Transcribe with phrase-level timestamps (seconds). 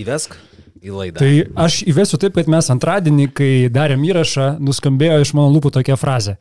[0.00, 0.36] Įvesk
[0.80, 1.20] į laidą.
[1.20, 1.30] Tai
[1.66, 6.36] aš įvesiu taip, kad mes antradienį, kai darėm įrašą, nuskambėjo iš mano lūpų tokia frazė.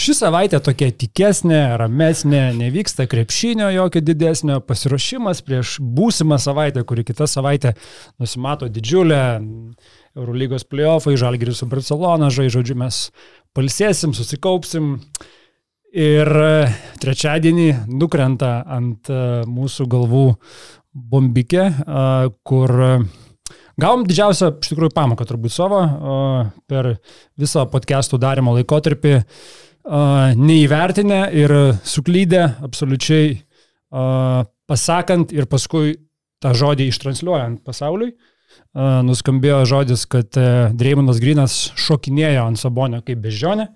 [0.00, 7.26] Ši savaitė tokia tikesnė, ramesnė, nevyksta krepšinio jokio didesnio, pasiruošimas prieš būsimą savaitę, kuri kitą
[7.28, 7.74] savaitę
[8.22, 9.20] nusimato didžiulę
[10.16, 13.08] Eurolygos playoffai, Žalgiris su Barcelona, žai, žodžiu, mes
[13.56, 14.96] palsėsim, susikaupsim.
[15.90, 16.28] Ir
[17.02, 19.08] trečiadienį nukrenta ant
[19.50, 20.26] mūsų galvų
[20.94, 21.66] bombikė,
[22.46, 22.76] kur
[23.80, 25.80] Gavom didžiausią, iš tikrųjų, pamoką turbūt savo
[26.68, 26.94] per
[27.40, 29.14] visą podcastų darimo laikotarpį,
[30.36, 31.54] neįvertinę ir
[31.88, 33.38] suklydę absoliučiai
[34.70, 35.94] pasakant ir paskui
[36.40, 38.12] tą žodį ištransliuojant pasauliui.
[39.06, 43.66] Nuskambėjo žodis, kad e, Dreimanas Grinas šokinėjo ant Sabonio kaip bežionė.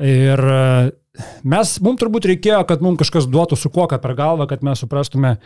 [0.00, 0.40] Ir
[1.44, 5.36] mes, mums turbūt reikėjo, kad mums kažkas duotų su kuoka per galvą, kad mes suprastume,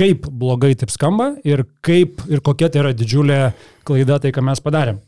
[0.00, 3.40] kaip blogai taip skamba ir kaip ir kokia tai yra didžiulė
[3.86, 5.00] klaida tai, ką mes padarėm.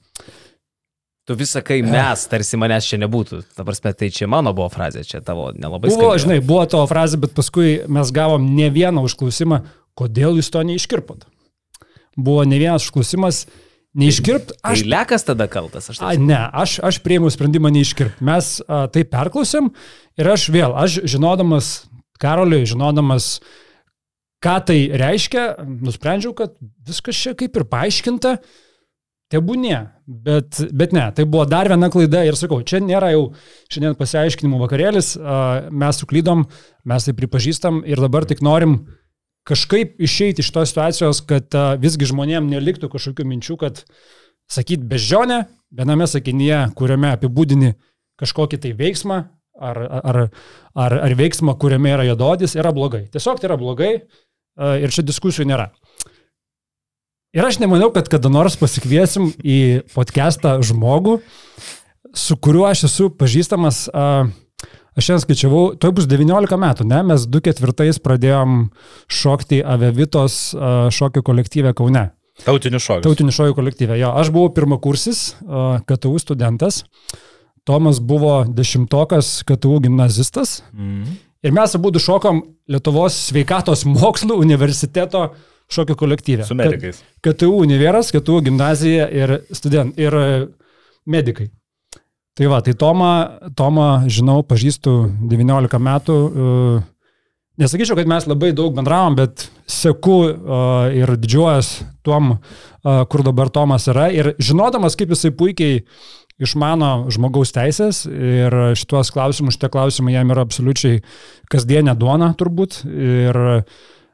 [1.23, 3.45] Tu visą kai mes, tarsi manęs čia nebūtų.
[3.55, 6.01] Ta prasme, tai čia mano buvo frazė, čia tavo nelabai buvo.
[6.01, 9.61] Buvo, žinai, buvo tavo frazė, bet paskui mes gavom ne vieną užklausimą,
[9.99, 11.29] kodėl jūs to neiškirpot.
[12.19, 13.47] Buvo ne vienas užklausimas,
[13.93, 14.81] Neiškirpt, aš.
[14.81, 15.99] Tai lekas tada kaltas, aš.
[16.01, 18.23] A, ne, aš, aš prieimiau sprendimą neiškirpt.
[18.25, 19.69] Mes a, tai perklausėm
[20.17, 21.83] ir aš vėl, aš žinodamas
[22.23, 23.43] Karoliui, žinodamas,
[24.43, 25.47] ką tai reiškia,
[25.87, 26.55] nusprendžiau, kad
[26.87, 28.37] viskas čia kaip ir paaiškinta,
[29.33, 29.77] tebūnė.
[30.27, 33.29] Bet, bet ne, tai buvo dar viena klaida ir sakau, čia nėra jau
[33.73, 35.15] šiandien pasiaiškinimų vakarėlis,
[35.73, 36.45] mes suklydom,
[36.91, 38.83] mes tai pripažįstam ir dabar tik norim
[39.49, 43.81] kažkaip išeiti iš tos situacijos, kad visgi žmonėm neliktų kažkokių minčių, kad
[44.53, 47.73] sakyt bežionę viename sakinyje, kuriame apibūdini
[48.21, 49.23] kažkokį tai veiksmą
[49.63, 50.19] ar, ar,
[50.75, 53.07] ar, ar veiksmą, kuriame yra jododis, yra blogai.
[53.13, 53.93] Tiesiog tai yra blogai
[54.57, 55.71] ir čia diskusijų nėra.
[57.33, 61.23] Ir aš nemanau, kad kada nors pasikviesim į podcastą žmogų,
[62.13, 64.29] su kuriuo aš esu pažįstamas uh,
[64.93, 66.99] Aš šiandien skaičiavau, to bus 19 metų, ne?
[67.09, 68.57] Mes 2004 pradėjom
[69.09, 70.51] šokti Avevitos
[70.93, 72.11] šokių kolektyvę Kaune.
[72.45, 73.05] Tautinių šokių.
[73.07, 73.97] Tautinių šokių kolektyvė.
[74.03, 75.31] Jo, aš buvau pirmakursis
[75.89, 76.83] KTU studentas,
[77.65, 80.61] Tomas buvo dešimtokas KTU gimnazistas.
[80.75, 81.17] Mm.
[81.43, 85.33] Ir mes abu šokom Lietuvos sveikatos mokslų universiteto
[85.73, 86.47] šokių kolektyvę.
[86.47, 87.01] Su medikais.
[87.25, 90.15] KTU univeras, KTU gimnazija ir, student, ir
[91.09, 91.49] medikai.
[92.39, 93.11] Tai va, tai Tomą,
[93.59, 94.95] Tomą žinau, pažįstu
[95.29, 96.15] 19 metų.
[96.15, 96.79] E,
[97.61, 103.51] nesakyčiau, kad mes labai daug bendravom, bet seku uh, ir didžiuojas tuom, uh, kur dabar
[103.53, 104.09] Tomas yra.
[104.13, 105.83] Ir žinodamas, kaip jisai puikiai
[106.43, 111.01] išmano žmogaus teisės ir šituos klausimus, šitie klausimai jam yra absoliučiai
[111.53, 112.83] kasdienė duona turbūt.
[112.89, 113.41] Ir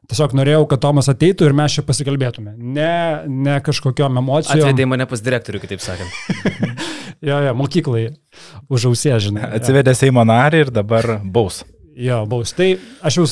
[0.09, 2.55] tiesiog norėjau, kad Tomas ateitų ir mes čia pasikalbėtume.
[2.57, 4.63] Ne, ne kažkokiam emocijom.
[4.63, 6.15] Atvedė mane pas direktorių, kitaip sakant.
[7.29, 8.07] jo, jo, mokyklai
[8.73, 9.45] už ausės, žinai.
[9.59, 11.63] Atsivedė Seimo narį ir dabar baus.
[11.99, 12.55] Jo, baus.
[12.57, 12.73] Tai
[13.05, 13.27] aš jau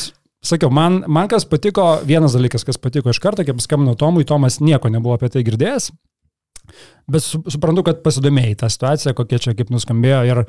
[0.46, 4.60] sakiau, man, man kas patiko, vienas dalykas, kas patiko iš karto, kaip skambinau Tomui, Tomas
[4.60, 5.90] nieko nebuvo apie tai girdėjęs.
[7.06, 10.42] Bet su, suprantu, kad pasidomėjai tą situaciją, kokie čia kaip nuskambėjo ir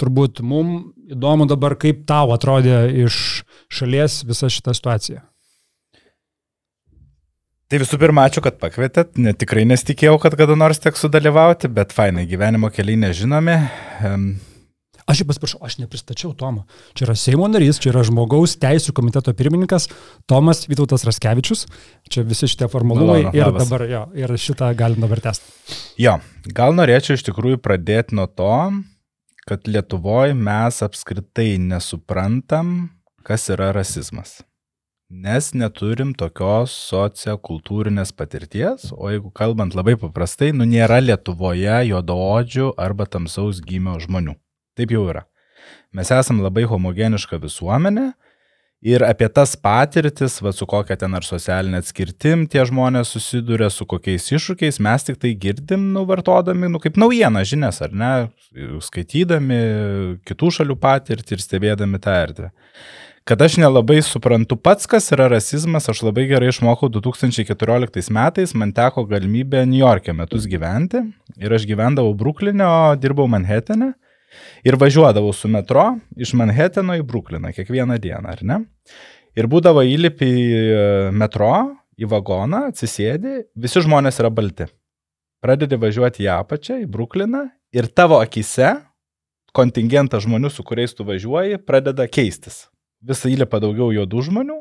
[0.00, 3.16] turbūt mums įdomu dabar, kaip tau atrodė iš
[3.72, 5.24] šalies visa šita situacija.
[7.72, 9.16] Tai visų pirma, ačiū, kad pakvietėt.
[9.18, 13.56] Ne, tikrai nesitikėjau, kad kada nors teks sudalyvauti, bet fainai, gyvenimo keliai nežinomi.
[14.04, 14.26] Um,
[15.04, 16.64] Aš jau pasiprašau, aš nepristačiau Tomo.
[16.96, 19.90] Čia yra Seimo narys, čia yra žmogaus teisų komiteto pirmininkas
[20.30, 21.66] Tomas Vytautas Raskevičius.
[22.08, 25.76] Čia visi šitie formalumai Malonu, ir dabar jo, ir šitą galim dabar tęsti.
[26.00, 26.16] Jo,
[26.56, 28.56] gal norėčiau iš tikrųjų pradėti nuo to,
[29.44, 32.74] kad Lietuvoje mes apskritai nesuprantam,
[33.28, 34.40] kas yra rasizmas
[35.14, 43.06] nes neturim tokios sociokultūrinės patirties, o jeigu kalbant labai paprastai, nu nėra Lietuvoje juodaodžių arba
[43.06, 44.34] tamsaus gimio žmonių.
[44.78, 45.24] Taip jau yra.
[45.94, 48.10] Mes esame labai homogeniška visuomenė
[48.84, 53.86] ir apie tas patirtis, va, su kokia ten ar socialinė atskirtim tie žmonės susiduria, su
[53.88, 58.12] kokiais iššūkiais, mes tik tai girdim, nuvartodami, nu kaip naujieną žinias, ar ne,
[58.84, 59.62] skaitydami
[60.28, 62.52] kitų šalių patirtį ir stebėdami tą erdvę
[63.24, 68.74] kad aš nelabai suprantu pats, kas yra rasizmas, aš labai gerai išmokau 2014 metais, man
[68.76, 71.00] teko galimybė New York'e metus gyventi
[71.40, 73.94] ir aš gyvendavau Bruklinė, o dirbau Manhattane
[74.66, 75.86] ir važiuodavau su metro
[76.16, 78.60] iš Manhattano į Brukliną kiekvieną dieną, ar ne?
[79.34, 80.82] Ir būdavo įlipi į e,
[81.14, 81.52] metro,
[81.98, 84.68] į vagoną, atsisėdi, visi žmonės yra balti.
[85.42, 88.76] Pradedi važiuoti į apačią, į Brukliną ir tavo akise
[89.54, 92.64] kontingentas žmonių, su kuriais tu važiuoji, pradeda keistis
[93.08, 94.60] vis įlipa daugiau juodų žmonių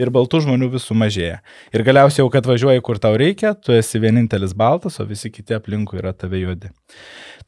[0.00, 1.38] ir baltų žmonių vis sumažėja.
[1.74, 5.56] Ir galiausiai jau, kad važiuoji, kur tau reikia, tu esi vienintelis baltas, o visi kiti
[5.56, 6.72] aplinkui yra tave juodi.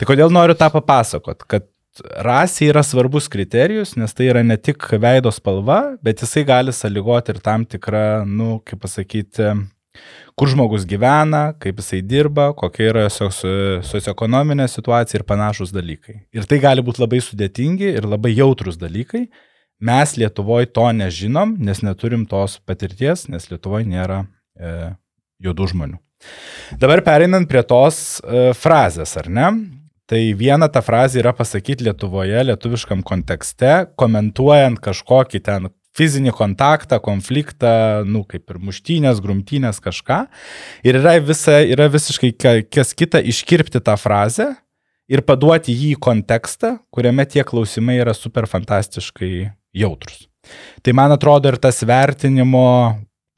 [0.01, 1.69] Tai kodėl noriu tą papasakot, kad
[2.25, 7.35] rasė yra svarbus kriterijus, nes tai yra ne tik veido spalva, bet jisai gali sąlygoti
[7.35, 9.51] ir tam tikrą, nu, kaip pasakyti,
[10.39, 16.23] kur žmogus gyvena, kaip jisai dirba, kokia yra socioekonominė situacija ir panašus dalykai.
[16.37, 19.27] Ir tai gali būti labai sudėtingi ir labai jautrus dalykai.
[19.81, 24.23] Mes Lietuvoje to nežinom, nes neturim tos patirties, nes Lietuvoje nėra
[24.57, 24.93] e,
[25.41, 26.01] juodų žmonių.
[26.81, 29.51] Dabar pereinant prie tos e, frazės, ar ne?
[30.11, 38.03] Tai viena ta frazė yra pasakyti Lietuvoje, lietuviškam kontekste, komentuojant kažkokį ten fizinį kontaktą, konfliktą,
[38.07, 40.25] nu, kaip ir muštynės, grumtynės, kažką.
[40.87, 42.35] Ir yra, visa, yra visiškai
[42.71, 44.53] kas kita iškirpti tą frazę
[45.11, 50.27] ir paduoti jį į kontekstą, kuriame tie klausimai yra super fantastiškai jautrus.
[50.83, 52.65] Tai man atrodo ir tas vertinimo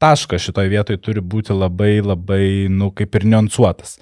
[0.03, 3.97] taškas šitoje vietoje turi būti labai, labai, nu, kaip ir niuansuotas.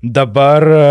[0.00, 0.84] Dabar e,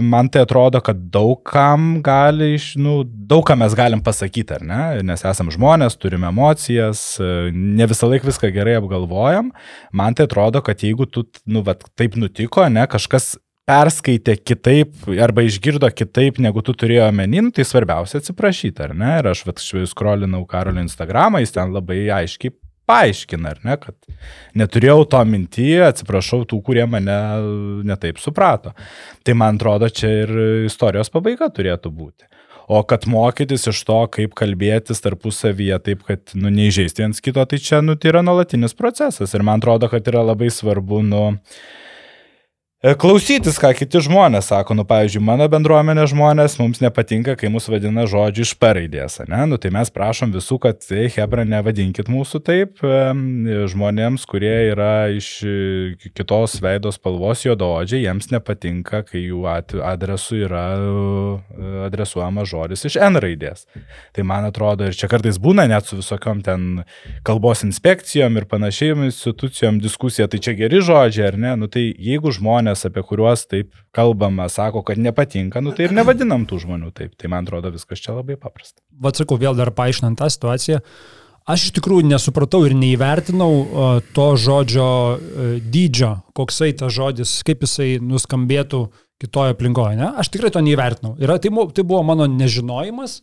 [0.00, 4.64] man tai atrodo, kad daug kam gali, iš, nu, daug ką mes galim pasakyti, ar
[4.64, 4.80] ne?
[5.04, 9.52] Nes esam žmonės, turime emocijas, e, ne visą laiką viską gerai apgalvojam.
[9.92, 13.34] Man tai atrodo, kad jeigu tu, nu, vat, taip nutiko, ne, kažkas
[13.68, 19.10] perskaitė kitaip arba išgirdo kitaip, negu tu turėjo menin, tai svarbiausia atsiprašyti, ar ne?
[19.20, 22.54] Ir aš, vat, skrolinau Karolio Instagramą, jis ten labai aiškiai
[22.88, 23.94] paaiškina, ar ne, kad
[24.56, 27.18] neturėjau to minti, atsiprašau tų, kurie mane
[27.88, 28.72] netaip suprato.
[29.26, 30.34] Tai man atrodo, čia ir
[30.70, 32.28] istorijos pabaiga turėtų būti.
[32.68, 37.60] O kad mokytis iš to, kaip kalbėtis tarpusavyje, taip, kad nu, neižeisti viens kito, tai
[37.64, 39.32] čia nu, tai yra nuolatinis procesas.
[39.32, 41.87] Ir man atrodo, kad yra labai svarbu, nu, E,
[42.78, 48.04] klausytis, ką kiti žmonės sako, nu, pavyzdžiui, mano bendruomenė žmonės, mums nepatinka, kai mus vadina
[48.06, 49.40] žodžiu iš paraidės, ne?
[49.50, 55.30] Nu, tai mes prašom visų, kad, ei, Hebra, nevadinkit mūsų taip, žmonėms, kurie yra iš
[56.14, 59.42] kitos veidos spalvos juododžiai, jiems nepatinka, kai jų
[59.82, 63.66] adresu yra e, adresuojama žodis iš N raidės.
[64.14, 66.86] Tai man atrodo, ir čia kartais būna net su visokiom ten
[67.26, 71.56] kalbos inspekcijom ir panašiai institucijom diskusija, tai čia geri žodžiai, ar ne?
[71.58, 75.92] Nu, tai jeigu žmonės žmonės, apie kuriuos taip kalbama, sako, kad nepatinka, nu tai ir
[75.92, 77.16] nevadinam tų žmonių taip.
[77.16, 78.82] Tai man atrodo viskas čia labai paprasta.
[79.00, 80.80] Vat sakau, vėl dar paaiškinant tą situaciją.
[81.48, 87.98] Aš iš tikrųjų nesupratau ir neįvertinau to žodžio uh, dydžio, koksai tas žodis, kaip jisai
[88.04, 88.88] nuskambėtų
[89.18, 89.96] kitoje aplinkoje.
[89.96, 90.12] Ne?
[90.20, 91.16] Aš tikrai to neįvertinau.
[91.18, 93.22] Ir tai, tai buvo mano nežinojimas,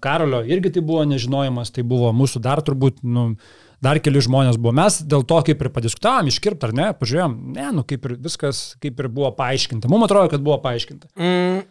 [0.00, 4.58] Karolio irgi tai buvo nežinojimas, tai buvo mūsų dar turbūt, nu, uh, dar keli žmonės
[4.60, 4.74] buvo.
[4.76, 8.68] Mes dėl to kaip ir padiskutavom, iškirpt ar ne, pažiūrėjom, ne, nu kaip ir viskas
[8.82, 9.90] kaip ir buvo paaiškinta.
[9.92, 11.10] Mums atrodo, kad buvo paaiškinta.
[11.18, 11.64] Mm.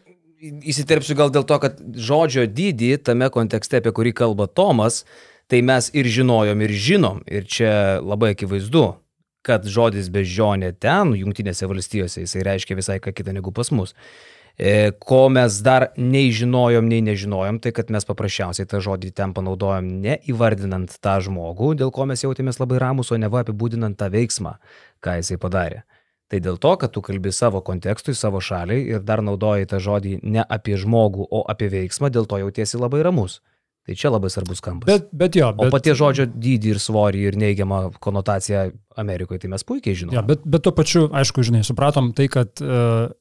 [0.69, 5.03] Įsiterpsiu gal dėl to, kad žodžio dydį tame kontekste, apie kurį kalba Tomas,
[5.49, 7.71] tai mes ir žinojom, ir žinom, ir čia
[8.03, 8.83] labai akivaizdu,
[9.45, 13.93] kad žodis bežionė ten, jungtinėse valstijose, jisai reiškia visai ką kitą negu pas mus.
[13.93, 14.34] E,
[15.03, 19.89] ko mes dar nei žinojom, nei nežinojom, tai kad mes paprasčiausiai tą žodį ten panaudojom
[19.99, 24.07] ne įvardinant tą žmogų, dėl ko mes jautėmės labai ramus, o ne va apibūdinant tą
[24.13, 24.55] veiksmą,
[25.03, 25.83] ką jisai padarė.
[26.31, 30.21] Tai dėl to, kad tu kalbi savo kontekstui, savo šaliai ir dar naudoji tą žodį
[30.23, 33.41] ne apie žmogų, o apie veiksmą, dėl to jautiesi labai ramus.
[33.85, 34.87] Tai čia labai svarbus kampas.
[34.89, 35.51] Bet, bet jo.
[35.53, 35.67] Bet...
[35.67, 40.17] O patie žodžio dydį ir svorį ir neigiamą konotaciją Amerikoje, tai mes puikiai žinome.
[40.17, 43.13] Ja, bet, bet tuo pačiu, aišku, žinai, supratom tai, kad uh,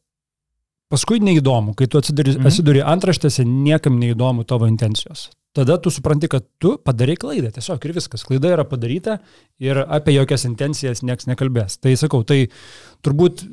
[0.93, 2.50] Paskui neįdomu, kai tu atsiduri, mhm.
[2.50, 5.31] atsiduri antraštėse, niekam neįdomu tavo intencijos.
[5.55, 8.25] Tada tu supranti, kad tu padarai klaidą, tiesiog ir viskas.
[8.26, 9.21] Klaida yra padaryta
[9.62, 11.76] ir apie jokias intencijas niekas nekalbės.
[11.79, 12.49] Tai sakau, tai
[13.07, 13.45] turbūt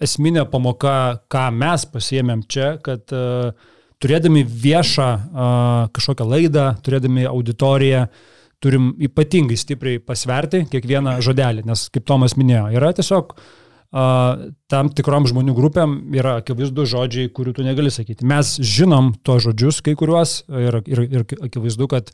[0.00, 0.94] esminė pamoka,
[1.28, 3.52] ką mes pasiemėm čia, kad uh,
[4.00, 5.52] turėdami viešą uh,
[5.92, 8.06] kažkokią laidą, turėdami auditoriją,
[8.64, 13.52] turim ypatingai stipriai pasverti kiekvieną žodelį, nes kaip Tomas minėjo, yra tiesiog uh,
[13.90, 18.26] tam tikrom žmonių grupėm yra akivaizdu žodžiai, kurių tu negali sakyti.
[18.28, 22.12] Mes žinom to žodžius kai kuriuos ir, ir, ir akivaizdu, kad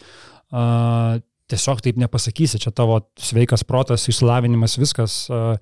[0.49, 1.19] a,
[1.53, 5.59] tiesiog taip nepasakysi, čia tavo sveikas protas, išsilavinimas, viskas a,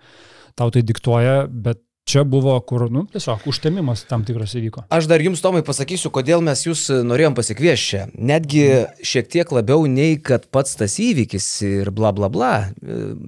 [0.54, 4.82] tau tai diktuoja, bet Čia buvo, kur, nu, tiesiog užtemimas tam tikras įvyko.
[4.92, 8.02] Aš dar jums, Tomai, pasakysiu, kodėl mes jūs norėjom pasikviesti čia.
[8.12, 8.64] Netgi
[9.00, 12.52] šiek tiek labiau nei kad pats tas įvykis ir bla bla bla.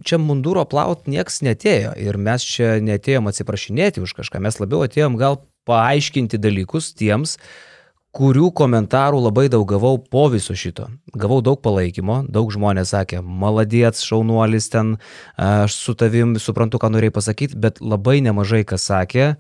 [0.05, 5.17] Čia munduro plaut nieks netėjo ir mes čia netėjom atsiprašinėti už kažką, mes labiau atėjom
[5.21, 7.76] gal paaiškinti dalykus tiems, uh,
[8.17, 10.89] kurių komentarų labai daug gavau po viso šito.
[11.17, 14.97] Gavau daug palaikymo, daug žmonės sakė, maladėts, šaunuolis ten,
[15.37, 19.35] aš su tavim suprantu, ką norėjai pasakyti, bet labai nemažai kas sakė,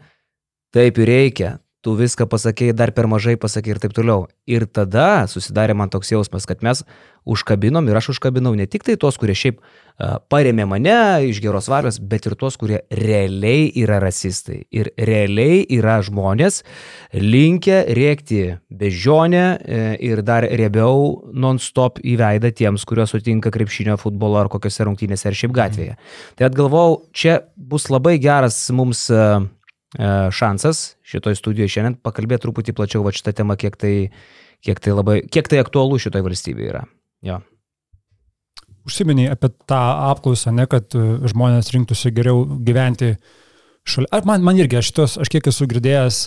[0.76, 1.52] taip ir reikia,
[1.86, 4.26] tu viską pasakėjai, dar per mažai pasakėjai ir taip toliau.
[4.50, 6.82] Ir tada susidarė man toks jausmas, kad mes
[7.26, 9.60] užkabinom ir aš užkabinau ne tik tai tos, kurie šiaip
[10.30, 10.96] paremė mane
[11.30, 14.64] iš geros valios, bet ir tos, kurie realiai yra rasistai.
[14.74, 16.60] Ir realiai yra žmonės
[17.14, 24.42] linkę rėkti bežionę e, ir dar riebiau non-stop į veidą tiems, kuriuos sutinka krepšinio, futbolo
[24.42, 25.98] ar kokiose rungtynėse ar šiaip gatvėje.
[26.36, 29.06] Tai atgalvau, čia bus labai geras mums
[29.96, 33.94] šansas šitoje studijoje šiandien pakalbėti truputį plačiau va šitą temą, kiek tai,
[34.64, 36.82] kiek tai, labai, kiek tai aktualu šitoje valstybėje yra.
[37.24, 37.40] Jo.
[38.86, 39.80] Užsiminiai apie tą
[40.12, 43.14] apklausą, ne, kad e, žmonės rinktųsi geriau gyventi
[43.86, 44.12] šalia.
[44.14, 46.20] Ar man, man irgi, aš, šitos, aš kiek esu girdėjęs,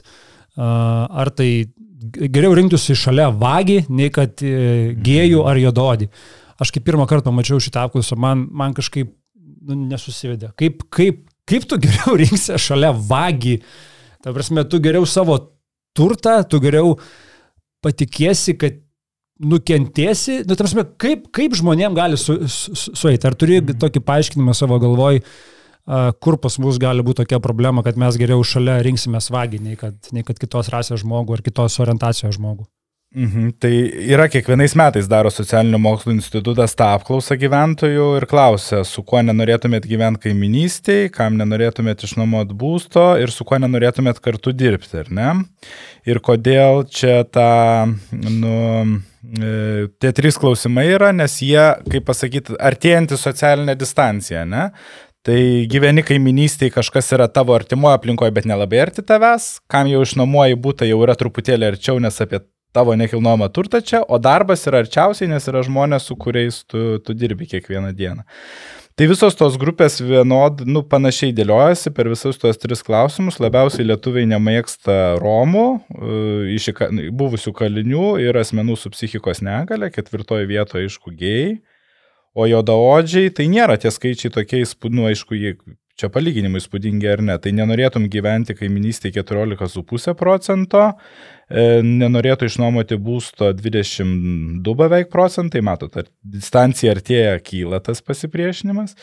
[0.60, 1.50] ar tai
[2.00, 6.10] geriau rinktųsi šalia vagį, nei kad e, gėjų ar jododį.
[6.60, 10.52] Aš kaip pirmą kartą mačiau šitą apklausą, man, man kažkaip nu, nesusivedė.
[10.60, 13.60] Kaip, kaip Kaip tu geriau rinksi šalia vagį?
[14.24, 15.38] Ta prasme, tu geriau savo
[15.98, 16.98] turtą, tu geriau
[17.84, 18.82] patikėsi, kad
[19.40, 20.42] nukentėsi.
[20.44, 22.50] Nu, ta prasme, kaip, kaip žmonėm gali sueiti?
[22.52, 23.80] Su, su, Ar turi mhm.
[23.82, 25.24] tokį paaiškinimą savo galvoj,
[26.22, 29.98] kur pas mus gali būti tokia problema, kad mes geriau šalia rinksime vagį, nei kad,
[30.14, 32.68] nei kad kitos rasės žmogų ar kitos orientacijos žmogų?
[33.10, 33.72] Mhm, tai
[34.14, 39.88] yra kiekvienais metais daro socialinių mokslų institutas tą apklausą gyventojų ir klausia, su kuo nenorėtumėt
[39.90, 45.32] gyventi kaiminystėje, kam nenorėtumėt išnuomoti būsto ir su kuo nenorėtumėt kartu dirbti, ar ne?
[46.06, 48.54] Ir kodėl čia ta, nu,
[49.26, 54.70] e, tie trys klausimai yra, nes jie, kaip pasakyti, artėjantį socialinę distanciją, ne?
[55.26, 60.62] Tai gyveni kaiminystėje, kažkas yra tavo artimoje aplinkoje, bet nelabai arti tavęs, kam jau išnuomoji
[60.62, 62.46] būtą jau yra truputėlį arčiau, nes apie
[62.76, 67.16] tavo nekilnojamą turtą čia, o darbas yra arčiausiai, nes yra žmonės, su kuriais tu, tu
[67.18, 68.26] dirbi kiekvieną dieną.
[69.00, 73.38] Tai visos tos grupės vienod, nu, panašiai dėliojasi per visus tuos tris klausimus.
[73.40, 76.18] Labiausiai lietuviai nemėgsta Romų, e,
[76.58, 76.68] iš
[77.16, 81.62] buvusių kalinių ir asmenų su psichikos negale, ketvirtoje vietoje, aišku, gėjai.
[82.36, 85.56] O jodaodžiai, tai nėra tie skaičiai tokie, nu, aišku, jie
[86.00, 90.84] čia palyginimai spūdingi ar ne, tai nenorėtum gyventi kaiminystėje 14,5 procento,
[91.50, 98.96] nenorėtų išnuomoti būsto 22 beveik procentai, matot, ar distancija artėja, kyla tas pasipriešinimas.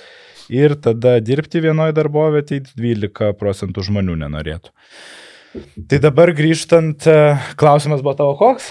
[0.54, 4.70] Ir tada dirbti vienoje darbovietėje 12 procentų žmonių nenorėtų.
[5.90, 8.70] Tai dabar grįžtant, e, klausimas buvo tavo koks?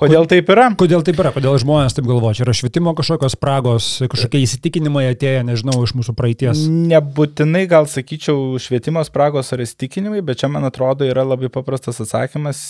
[0.00, 0.70] Kodėl taip yra?
[0.80, 1.32] Kodėl taip yra?
[1.34, 2.38] Kodėl žmonės taip galvoja?
[2.38, 6.62] Čia yra švietimo kažkokios spragos, kažkokie įsitikinimai atėję, nežinau, iš mūsų praeities.
[6.88, 12.62] Nebūtinai gal sakyčiau švietimo spragos ar įsitikinimai, bet čia man atrodo yra labai paprastas atsakymas.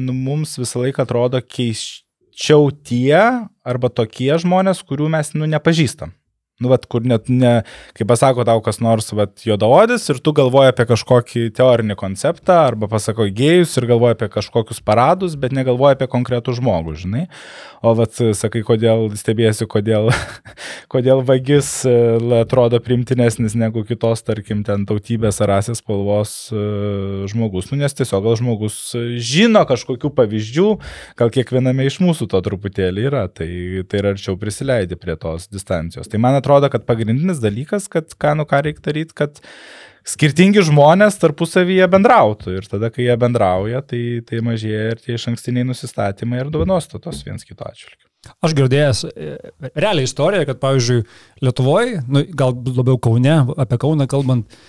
[0.00, 6.16] Nu, mums visą laiką atrodo keiščiau tie arba tokie žmonės, kurių mes nu, nepažįstam.
[6.60, 7.62] Nu, vat, kur net, ne,
[7.96, 12.86] kai pasako tau kas nors, vat, juodaodis ir tu galvoji apie kažkokį teorinį konceptą, arba
[12.92, 17.24] pasako gėjus ir galvoji apie kažkokius paradus, bet negalvoji apie konkretų žmogų, žinai.
[17.82, 20.12] O vat, sakai, kodėl stebėsi, kodėl,
[20.92, 21.94] kodėl vagis e,
[22.42, 26.62] atrodo primtinesnis negu kitos, tarkim, ten tautybės ar rasės spalvos e,
[27.32, 27.72] žmogus.
[27.72, 28.78] Nu, nes tiesiog gal žmogus
[29.18, 30.68] žino kažkokių pavyzdžių,
[31.18, 33.50] gal kiekviename iš mūsų to truputėlį yra, tai,
[33.88, 36.12] tai yra arčiau prisileidi prie tos distancijos.
[36.12, 39.40] Tai man atrodo, kad pagrindinis dalykas, kad ką, nu, ką reikia daryti, kad
[40.08, 42.56] skirtingi žmonės tarpusavyje bendrautų.
[42.58, 47.22] Ir tada, kai jie bendrauja, tai, tai mažėja ir tie iš ankstiniai nusistatymai ir duonostatos
[47.26, 48.08] viens kito atžvilgiu.
[48.42, 49.32] Aš girdėjęs e,
[49.74, 51.00] realią istoriją, kad, pavyzdžiui,
[51.42, 54.60] Lietuvoje, nu, gal labiau Kaune, apie Kauną kalbant,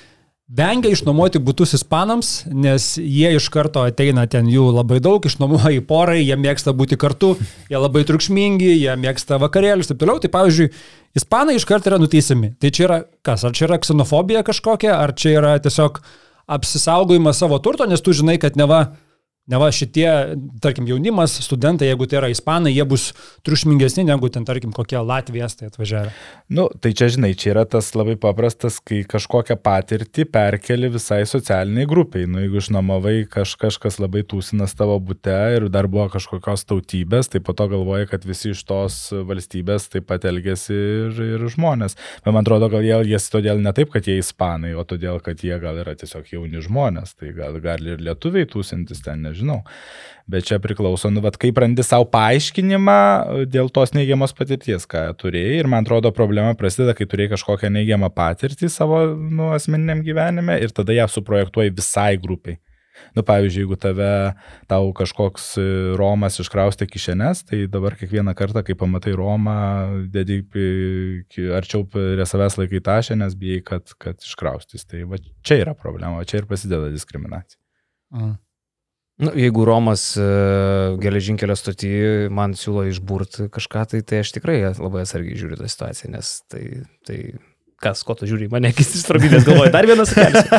[0.52, 5.84] vengia išnuomoti būtus ispanams, nes jie iš karto ateina ten jų labai daug, išnuomoja į
[5.88, 7.34] porai, jie mėgsta būti kartu,
[7.72, 10.20] jie labai triukšmingi, jie mėgsta vakarėlius ir taip toliau.
[10.20, 10.70] Tai pavyzdžiui,
[11.20, 12.54] ispanai iš karto yra nuteisiami.
[12.60, 13.46] Tai čia yra kas?
[13.48, 16.02] Ar čia yra ksenofobija kažkokia, ar čia yra tiesiog
[16.54, 18.84] apsisaugojimas savo turto, nes tu žinai, kad neva
[19.52, 20.08] Ne va šitie,
[20.64, 23.10] tarkim, jaunimas, studentai, jeigu tai yra ispanai, jie bus
[23.44, 26.14] triušmingesni negu ten, tarkim, kokie Latvijas tai atvažiavę.
[26.56, 31.90] Nu, tai čia, žinai, čia yra tas labai paprastas, kai kažkokią patirtį perkeli visai socialiniai
[31.92, 32.30] grupiai.
[32.32, 37.44] Nu, jeigu išnuomavai kaž, kažkas labai tūsinas tavo būte ir dar buvo kažkokios tautybės, tai
[37.44, 42.00] po to galvoji, kad visi iš tos valstybės taip pat elgesi ir, ir žmonės.
[42.24, 45.44] Bet man atrodo, gal jie elgesi todėl ne taip, kad jie ispanai, o todėl, kad
[45.44, 47.18] jie gal yra tiesiog jauni žmonės.
[47.20, 49.62] Tai gal gali ir lietuviai tūsintis ten, ne nežinau.
[50.24, 53.00] Bet čia priklauso, nu, vat, kaip randi savo paaiškinimą
[53.52, 55.58] dėl tos neigiamos patirties, ką turėjai.
[55.60, 60.72] Ir man atrodo, problema prasideda, kai turėjai kažkokią neigiamą patirtį savo nu, asmeniniam gyvenime ir
[60.72, 62.62] tada ją suprojektuoji visai grupiai.
[63.18, 64.12] Nu, pavyzdžiui, jeigu tave,
[64.70, 65.50] tau kažkoks
[66.00, 69.58] Romas iškraustė kišenes, tai dabar kiekvieną kartą, kai pamatai Romą,
[70.14, 70.40] dedi
[71.58, 74.88] arčiau prie savęs laikai tašę, nes bijai, kad, kad iškraustys.
[74.88, 77.60] Tai va čia yra problema, čia ir prasideda diskriminacija.
[78.14, 78.38] Mm.
[79.22, 80.26] Nu, jeigu Romas e,
[81.02, 81.90] geležinkelio stotį
[82.34, 86.64] man siūlo išburti kažką, tai, tai aš tikrai labai atsargiai žiūriu tą situaciją, nes tai,
[87.06, 87.18] tai
[87.84, 90.50] kas, ko tu žiūri, mane akis išsprogdinės galvoju, dar vienas kelsis.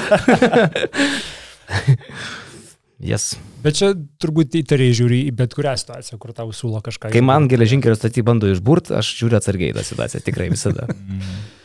[3.11, 3.33] yes.
[3.65, 3.91] Bet čia
[4.23, 7.11] turbūt įtariai žiūri į bet kurią situaciją, kur tau siūlo kažką.
[7.11, 10.87] Kai man geležinkelio stotį bando išburti, aš žiūriu atsargiai tą situaciją, tikrai visada.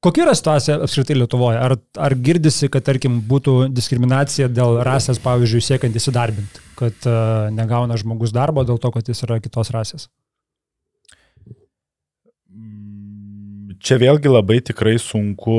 [0.00, 1.58] Kokia yra situacija apskritai Lietuvoje?
[1.60, 7.98] Ar, ar girdisi, kad, tarkim, būtų diskriminacija dėl rasės, pavyzdžiui, siekiant įsidarbinti, kad uh, negauna
[8.00, 10.08] žmogus darbo dėl to, kad jis yra kitos rasės?
[13.80, 15.58] Čia vėlgi labai tikrai sunku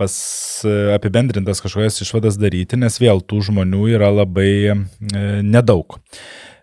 [0.00, 0.14] pas
[0.94, 4.86] apibendrintas kažkokias išvadas daryti, nes vėl tų žmonių yra labai
[5.44, 5.98] nedaug.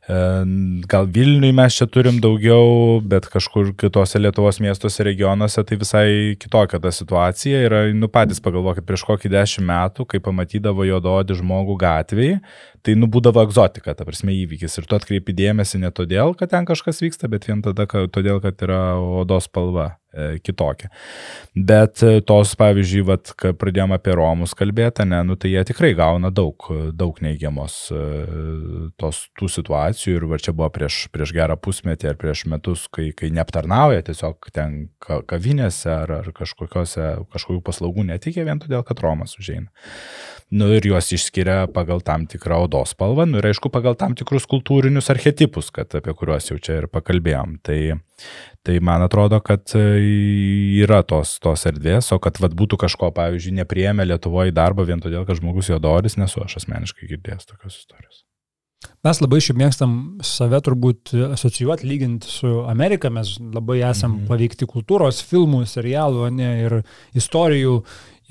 [0.07, 6.07] Gal Vilniui mes čia turim daugiau, bet kažkur kitose Lietuvos miestuose, regionuose tai visai
[6.39, 7.59] kitokia ta situacija.
[7.67, 12.39] Ir, nu, patys pagalvokit, prieš kokį dešimt metų, kai pamatydavo juododį žmogų gatvėje,
[12.85, 14.79] tai nubūdavo egzotika, ta prasme įvykis.
[14.79, 18.41] Ir tu atkreipi dėmesį ne todėl, kad ten kažkas vyksta, bet vien tada, kad, todėl,
[18.43, 18.81] kad yra
[19.21, 20.89] odos spalva e, kitokia.
[21.55, 25.93] Bet e, tos, pavyzdžiui, vat, kai pradėjome apie Romus kalbėti, ne, nu, tai jie tikrai
[25.97, 28.03] gauna daug, daug neigiamos e,
[29.01, 30.17] tos tų situacijų.
[30.19, 34.51] Ir va čia buvo prieš, prieš gerą pusmetį ar prieš metus, kai, kai neaptarnauja tiesiog
[34.55, 39.71] ten kavinėse ar, ar kažkokių paslaugų netikė vien todėl, kad Romas užeina
[40.49, 44.47] nu, ir juos išskiria pagal tam tikrą odos spalvą, nu, ir aišku, pagal tam tikrus
[44.49, 47.57] kultūrinius archetipus, kad, apie kuriuos jau čia ir pakalbėjom.
[47.67, 47.79] Tai,
[48.67, 49.83] tai man atrodo, kad e,
[50.83, 55.03] yra tos, tos erdvės, o kad vat, būtų kažko, pavyzdžiui, nepriemė Lietuvoje į darbą vien
[55.03, 58.23] todėl, kad žmogus jo doris, nesu aš asmeniškai girdėjęs tokios istorijos.
[59.05, 59.93] Mes labai šiaip mėgstam
[60.25, 64.27] save turbūt asocijuoti, lyginti su Amerika, mes labai esam mm -hmm.
[64.29, 66.75] paveikti kultūros, filmų, serialų ne, ir
[67.17, 67.81] istorijų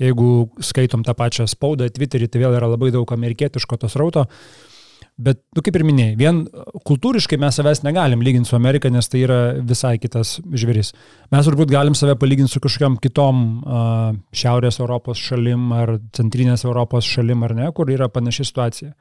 [0.01, 4.27] Jeigu skaitom tą pačią spaudą, Twitterį, tai vėl yra labai daug amerikietiško tos rauto.
[5.17, 6.43] Bet, nu, kaip ir minėjai, vien
[6.85, 10.91] kultūriškai mes savęs negalim lyginti su Amerika, nes tai yra visai kitas žvėris.
[11.33, 17.09] Mes turbūt galim save palyginti su kažkokiam kitom uh, Šiaurės Europos šalim ar Centrinės Europos
[17.09, 18.93] šalim ar ne, kur yra panaši situacija.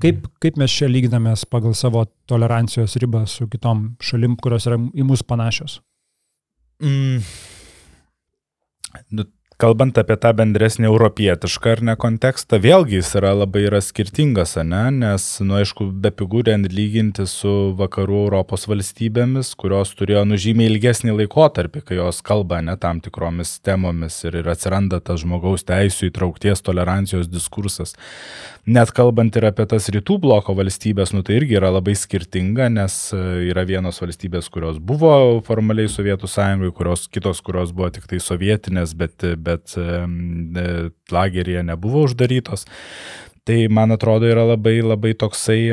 [0.00, 5.04] Kaip, kaip mes čia lyginamės pagal savo tolerancijos ribą su kitom šalim, kurios yra į
[5.04, 5.82] mus panašios?
[6.80, 7.20] Mm.
[9.12, 14.54] Nu, kalbant apie tą bendresnį europietišką ar ne kontekstą, vėlgi jis yra labai yra skirtingas,
[14.62, 14.84] ne?
[14.94, 21.82] nes, nu, aišku, be pigūrent lyginti su vakarų Europos valstybėmis, kurios turėjo nužymiai ilgesnį laikotarpį,
[21.88, 27.26] kai jos kalba ne tam tikromis temomis ir, ir atsiranda tas žmogaus teisų įtraukties tolerancijos
[27.26, 27.96] diskursas.
[28.68, 32.96] Net kalbant ir apie tas rytų bloko valstybės, nu, tai irgi yra labai skirtinga, nes
[33.16, 38.20] e, yra vienos valstybės, kurios buvo formaliai Sovietų sąjungoje, kurios kitos, kurios buvo tik tai
[38.20, 39.74] sovietinės, bet, bet
[41.14, 42.68] lageryje nebuvo uždarytos.
[43.48, 45.72] Tai man atrodo yra labai labai toksai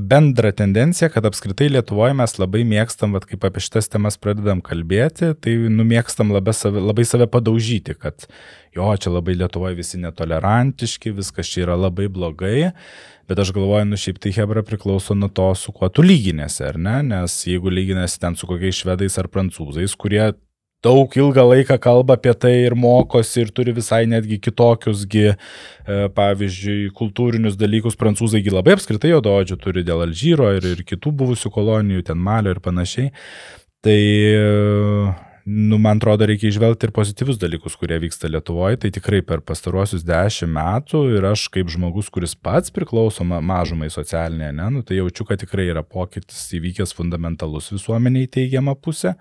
[0.00, 5.34] bendra tendencija, kad apskritai Lietuvoje mes labai mėgstam, vat, kaip apie šitas temas pradedam kalbėti,
[5.36, 8.24] tai numėgstam labai save, labai save padaužyti, kad
[8.72, 12.70] jo, čia labai Lietuvoje visi netolerantiški, viskas čia yra labai blogai.
[13.28, 16.80] Bet aš galvoju, nu šiaip tai Hebra priklauso nuo to, su kuo tu lyginėsi, ar
[16.80, 16.96] ne?
[17.12, 20.30] Nes jeigu lyginėsi ten su kokiais švedais ar prancūzais, kurie
[20.82, 26.92] daug ilgą laiką kalba apie tai ir mokosi ir turi visai netgi kitokiusgi, e, pavyzdžiui,
[26.98, 27.98] kultūrinius dalykus.
[28.00, 32.62] Prancūzaigi labai apskritai jododžių turi dėl Alžyro ir, ir kitų buvusių kolonijų, ten Malio ir
[32.64, 33.12] panašiai.
[33.82, 34.00] Tai
[35.44, 38.78] nu, man atrodo, reikia išvelgti ir pozityvius dalykus, kurie vyksta Lietuvoje.
[38.82, 44.52] Tai tikrai per pastaruosius dešimt metų ir aš kaip žmogus, kuris pats priklauso mažumai socialinėje,
[44.60, 49.16] ne, nu, tai jaučiu, kad tikrai yra pokytis įvykęs fundamentalus visuomeniai teigiamą pusę.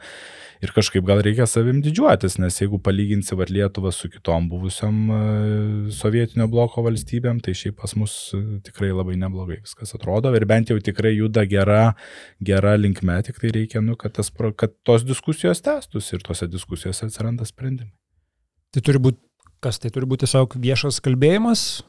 [0.62, 5.22] Ir kažkaip gal reikia savim didžiuotis, nes jeigu palyginsi var Lietuvą su kitom buvusiam e,
[5.90, 10.70] sovietinio bloko valstybėm, tai šiaip pas mus e, tikrai labai neblogai viskas atrodo ir bent
[10.70, 11.96] jau tikrai juda gera,
[12.46, 14.30] gera linkme, tik tai reikia, nu, kad, tas,
[14.62, 17.94] kad tos diskusijos tęstųsi ir tose diskusijose atsiranda sprendimai.
[18.72, 19.20] Tai turi būti,
[19.64, 21.84] kas tai turi būti tiesiog viešas kalbėjimas?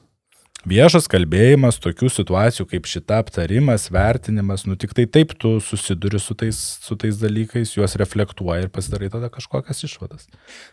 [0.68, 6.37] Viešas kalbėjimas, tokių situacijų kaip šita aptarimas, vertinimas, nu tik tai taip tu susiduri su
[6.38, 10.29] tais, su tais dalykais, juos reflektuoji ir pasidarai tada kažkokias išvadas.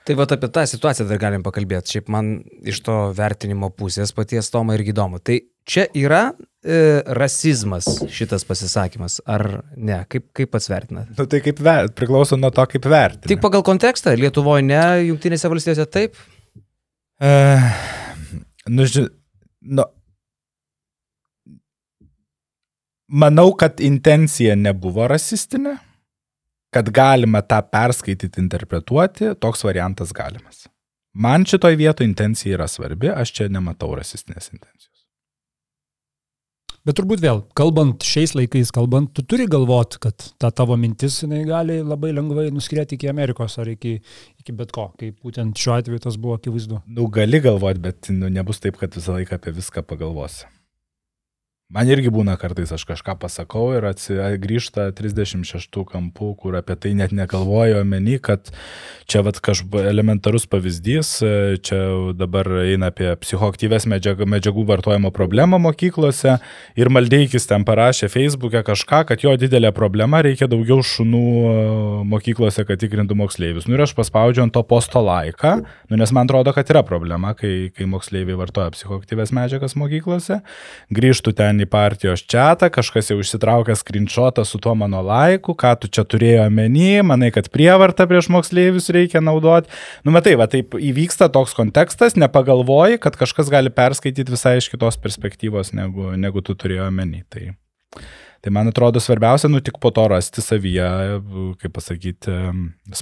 [0.05, 1.95] Tai va apie tą situaciją dar galim pakalbėti.
[1.95, 5.23] Šiaip man iš to vertinimo pusės paties Tomo irgi įdomu.
[5.25, 6.21] Tai čia yra
[6.61, 10.03] e, rasizmas šitas pasisakymas, ar ne?
[10.09, 11.09] Kaip, kaip pats vertinat?
[11.17, 13.25] Nu, tai kaip ver, priklauso nuo to, kaip vertinat.
[13.29, 16.21] Tik pagal kontekstą, Lietuvoje ne, Junktinėse valstijose taip?
[17.19, 17.65] Uh,
[18.69, 19.09] nu, ži,
[19.69, 19.85] nu,
[23.07, 25.77] manau, kad intencija nebuvo rasistinė,
[26.73, 30.67] kad galima tą perskaityti, interpretuoti, toks variantas galimas.
[31.13, 34.98] Man šitoj vietoje intencija yra svarbi, aš čia nematau rasistinės intencijos.
[36.87, 41.41] Bet turbūt vėl, kalbant šiais laikais, kalbant, tu turi galvot, kad ta tavo mintis, jinai
[41.47, 43.97] gali labai lengvai nuskrėti iki Amerikos ar iki,
[44.39, 46.79] iki bet ko, kaip būtent šiuo atveju tas buvo akivaizdu.
[46.87, 50.47] Nu, gali galvoti, bet nu, nebus taip, kad visą laiką apie viską pagalvosi.
[51.69, 53.85] Man irgi būna kartais aš kažką pasakau ir
[54.41, 58.49] grįžta 36 kampų, kur apie tai net negalvoju omeny, kad
[59.05, 61.11] čia vat kažkoks elementarus pavyzdys,
[61.61, 61.77] čia
[62.17, 66.39] dabar eina apie psichoaktyves medžiagų, medžiagų vartojimo problemą mokyklose
[66.73, 71.53] ir Maldeikis ten parašė Facebook'e kažką, kad jo didelė problema reikia daugiau šunų e,
[72.15, 73.69] mokyklose, kad tikrintų moksleivius.
[73.69, 75.59] Nu ir aš paspaudžiu ant to posto laiką,
[75.93, 80.41] nu, nes man atrodo, kad yra problema, kai, kai moksleiviai vartoja psichoaktyves medžiagas mokyklose.
[80.97, 85.89] Grįžtų ten į partijos čatą, kažkas jau išsitraukia skrinšotą su tuo mano laiku, ką tu
[85.91, 89.71] čia turėjo omeny, manai, kad prievartą prieš moksleivius reikia naudoti.
[90.07, 94.99] Nu, matai, va taip įvyksta toks kontekstas, nepagalvoji, kad kažkas gali perskaityti visai iš kitos
[95.01, 97.23] perspektyvos, negu, negu tu turėjo omeny.
[97.29, 97.51] Tai,
[98.43, 100.89] tai man atrodo svarbiausia, nu tik po to rasti savyje,
[101.61, 102.41] kaip pasakyti,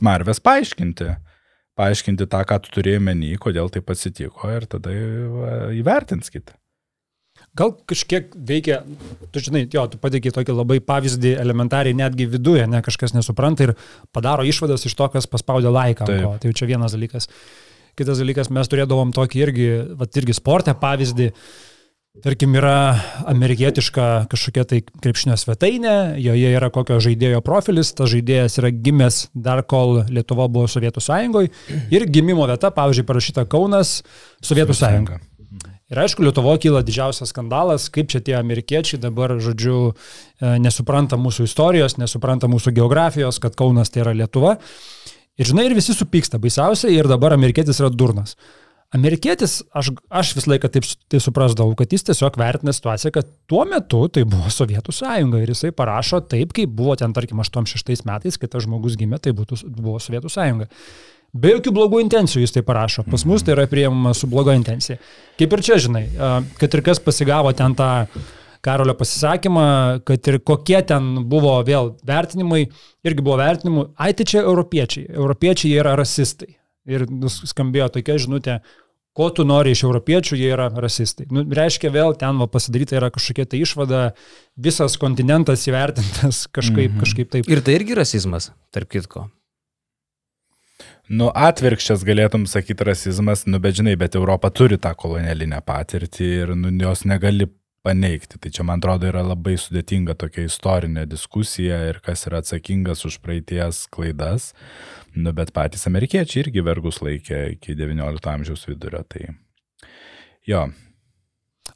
[0.02, 1.16] smarvės paaiškinti
[1.78, 4.94] paaiškinti tą, ką tu turėjai menį, kodėl taip atsitiko ir tada
[5.78, 6.58] įvertinskite.
[7.58, 8.82] Gal kažkiek veikia,
[9.34, 13.74] tu žinai, jo, tu pateikai tokį labai pavyzdį elementariai netgi viduje, ne kažkas nesupranta ir
[14.14, 16.10] padaro išvadas iš to, kas paspaudė laiką.
[16.44, 17.32] Tai čia vienas dalykas.
[17.98, 21.32] Kitas dalykas, mes turėdavom tokį irgi, va, irgi sportę pavyzdį.
[22.22, 22.98] Tarkim, yra
[23.30, 29.62] amerikietiška kažkokia tai krepšinio svetainė, joje yra kokio žaidėjo profilis, tas žaidėjas yra gimęs dar
[29.70, 31.54] kol Lietuva buvo Sovietų sąjungoje
[31.94, 34.00] ir gimimo vieta, pavyzdžiui, parašyta Kaunas
[34.42, 35.22] Sovietų sąjunga.
[35.88, 41.48] Ir aišku, Lietuvoje kyla didžiausias skandalas, kaip čia tie amerikiečiai dabar, žodžiu, e, nesupranta mūsų
[41.48, 44.58] istorijos, nesupranta mūsų geografijos, kad Kaunas tai yra Lietuva.
[45.40, 48.36] Ir žinai, ir visi supyksta baisiausiai ir dabar amerikietis yra durnas.
[48.96, 53.66] Amerikietis, aš, aš visą laiką taip tai suprasdavau, kad jis tiesiog vertina situaciją, kad tuo
[53.68, 58.40] metu tai buvo Sovietų sąjunga ir jisai parašo taip, kaip buvo ten, tarkim, 86 metais,
[58.40, 60.70] kai tas žmogus gimė, tai būtų, buvo Sovietų sąjunga.
[61.38, 63.06] Be jokių blogų intencijų jis tai parašo.
[63.08, 64.98] Pas mus tai yra priimama su bloga intencija.
[65.38, 66.08] Kaip ir čia, žinai,
[66.58, 67.92] kad ir kas pasigavo ten tą
[68.66, 69.68] Karolio pasisakymą,
[70.08, 72.66] kad ir kokie ten buvo vėl vertinimai,
[73.06, 75.06] irgi buvo vertinimų, ai tai čia europiečiai.
[75.14, 76.58] Europiečiai yra rasistai.
[76.88, 78.58] Ir skambėjo tokia žinutė,
[79.18, 81.28] ko tu nori iš europiečių, jie yra rasistai.
[81.34, 84.04] Nu, reiškia, vėl ten va, pasidaryta yra kažkokia tai išvada,
[84.68, 87.02] visas kontinentas įvertintas kažkaip, mhm.
[87.04, 87.50] kažkaip taip.
[87.52, 89.28] Ir tai irgi rasizmas, tarp kitko.
[91.08, 96.52] Nu, atvirkščias galėtum sakyti rasizmas, nu, bet žinai, bet Europa turi tą kolonialinę patirtį ir
[96.60, 97.48] nu, jos negali
[97.88, 98.40] paneigti.
[98.44, 103.22] Tai čia, man atrodo, yra labai sudėtinga tokia istorinė diskusija ir kas yra atsakingas už
[103.24, 104.52] praeities klaidas.
[105.16, 109.06] Nu, bet patys amerikiečiai irgi vergus laikė iki XIX amžiaus vidurio.
[109.08, 109.30] Tai
[110.48, 110.66] jo,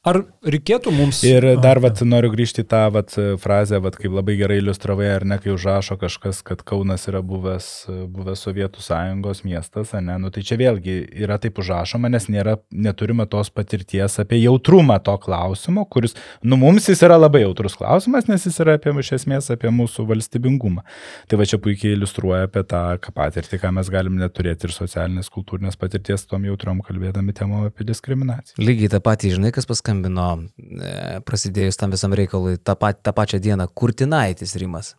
[0.02, 1.20] Ar reikėtų mums...
[1.30, 5.26] Ir dar vat, noriu grįžti į tą vat, frazę, vat, kaip labai gerai iliustravai, ar
[5.30, 7.68] ne, kai užrašo kažkas, kad Kaunas yra buvęs,
[8.10, 13.28] buvęs Sovietų sąjungos miestas, ne, nu tai čia vėlgi yra taip užrašoma, nes nėra, neturime
[13.30, 18.50] tos patirties apie jautrumą to klausimo, kuris, nu mums jis yra labai jautrus klausimas, nes
[18.50, 20.82] jis yra apie, iš esmės, apie mūsų valstybingumą.
[21.30, 25.78] Tai va čia puikiai iliustruoja apie tą patirtį, ką mes galim neturėti ir socialinės, kultūrinės
[25.78, 28.58] patirties tom jautrom kalbėdami temom apie diskriminaciją.
[28.66, 33.14] Lygiai tą patį, žinai, kas paskambino skambino e, prasidėjus tam visam reikalui tą, pat, tą
[33.14, 34.96] pačią dieną Kurtinaitis Rimas.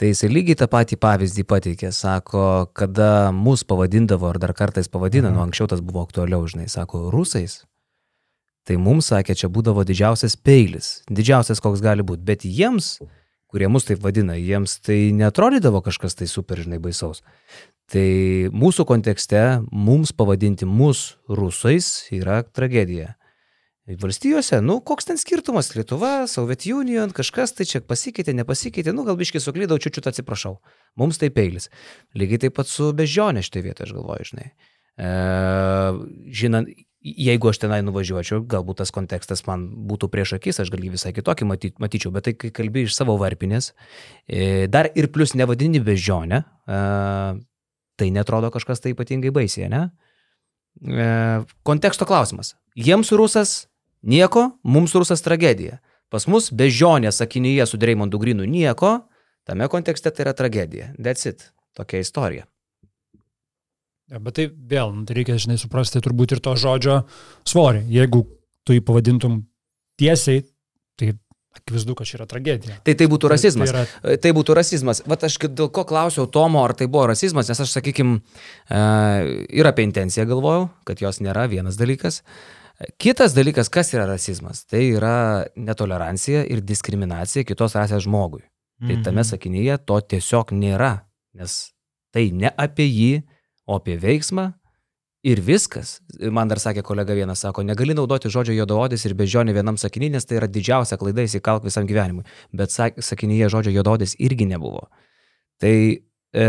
[0.00, 5.28] Tai jisai lygiai tą patį pavyzdį pateikė, sako, kada mus pavadindavo, ar dar kartais pavadina,
[5.28, 5.36] mhm.
[5.36, 7.66] nu anksčiau tas buvo aktualiau, žinai, sako, rusais.
[8.64, 12.98] Tai mums sakė, čia būdavo didžiausias peilis, didžiausias koks gali būti, bet jiems,
[13.50, 17.20] kurie mus taip vadina, jiems tai netrodydavo kažkas tai super, žinai, baisaus.
[17.90, 18.08] Tai
[18.56, 23.16] mūsų kontekste mums pavadinti mus rusais yra tragedija.
[23.98, 29.16] Valstijose, nu, koks ten skirtumas, Lietuva, Soviet Union, kažkas tai čia pasikeitė, nepasikeitė, nu, gal
[29.18, 30.58] biškai suklydau, čiučiut atsiprašau.
[31.00, 31.70] Mums tai peilis.
[32.14, 34.46] Lygiai taip pat su bežionė štai vietoje, aš galvoju, žinai.
[35.00, 35.10] E,
[36.42, 40.92] žinant, jeigu aš tenai nuvažiuočiau, galbūt tas kontekstas man būtų prieš akis, aš gal jį
[40.94, 43.72] visai kitokį maty, matyčiau, bet tai kai kalbi iš savo varpinės,
[44.28, 46.82] e, dar ir plus nevadini bežionę, e,
[47.96, 49.82] tai netrodo kažkas tai ypatingai baisiai, ne?
[50.84, 51.10] E,
[51.66, 52.54] konteksto klausimas.
[52.76, 53.69] Jiems rusas
[54.02, 55.80] Nieko, mums rusas tragedija.
[56.10, 58.96] Pas mus bežionė sakinyje su Dreimondu Grinu nieko,
[59.46, 60.90] tame kontekste tai yra tragedija.
[60.98, 61.50] That's it.
[61.76, 62.48] Tokia istorija.
[64.10, 67.02] Ja, bet tai vėl, nu, tai reikia, žinai, suprasti turbūt ir to žodžio
[67.46, 67.84] svorį.
[67.94, 68.24] Jeigu
[68.66, 69.44] tu jį pavadintum
[70.00, 70.42] tiesiai,
[70.98, 71.12] tai
[71.54, 72.80] akivaizdu, kad čia yra tragedija.
[72.86, 73.70] Tai tai būtų rasizmas.
[73.70, 74.20] Tai, tai, yra...
[74.24, 75.02] tai būtų rasizmas.
[75.06, 78.18] Vat aš dėl ko klausiau Tomo, ar tai buvo rasizmas, nes aš, sakykime,
[79.60, 82.24] ir apie intenciją galvojau, kad jos nėra vienas dalykas.
[83.00, 88.46] Kitas dalykas, kas yra rasizmas, tai yra netolerancija ir diskriminacija kitos rasės žmogui.
[88.80, 90.94] Tai tame sakinyje to tiesiog nėra,
[91.36, 91.58] nes
[92.14, 93.10] tai ne apie jį,
[93.68, 94.46] o apie veiksmą
[95.28, 95.98] ir viskas.
[96.32, 100.26] Man dar sakė kolega vienas, sako, negali naudoti žodžio juodaodis ir bežionė vienam sakinį, nes
[100.26, 102.24] tai yra didžiausia klaida įsikalk visam gyvenimui.
[102.56, 104.86] Bet sakinyje žodžio juodaodis irgi nebuvo.
[105.60, 105.74] Tai
[106.34, 106.46] e,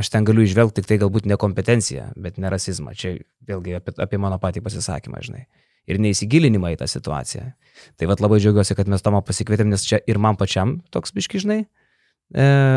[0.00, 2.94] aš ten galiu išvelgti tik tai galbūt nekompetenciją, bet ne rasizmą.
[2.98, 3.16] Čia
[3.48, 5.46] vėlgi apie, apie mano patį pasisakymą, žinai.
[5.88, 7.46] Ir neįsigilinimą į tą situaciją.
[7.96, 11.62] Tai vad labai džiaugiuosi, kad mes Tomą pasikvietėm, nes čia ir man pačiam toks biškižnai
[11.62, 11.68] e,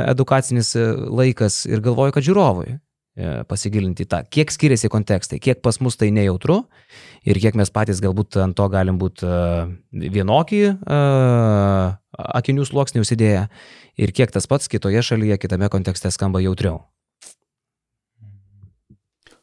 [0.08, 2.78] edukacinis e, laikas ir galvoju, kad žiūrovui
[3.12, 6.62] E, pasigilinti tą, kiek skiriasi kontekstai, kiek pas mus tai nejautru
[7.28, 10.62] ir kiek mes patys galbūt ant to galim būti e, vienokį
[12.40, 13.42] akinių sluoksnį užsidėję
[13.98, 16.84] ir kiek tas pats kitoje šalyje, kitame kontekste skamba jautriau.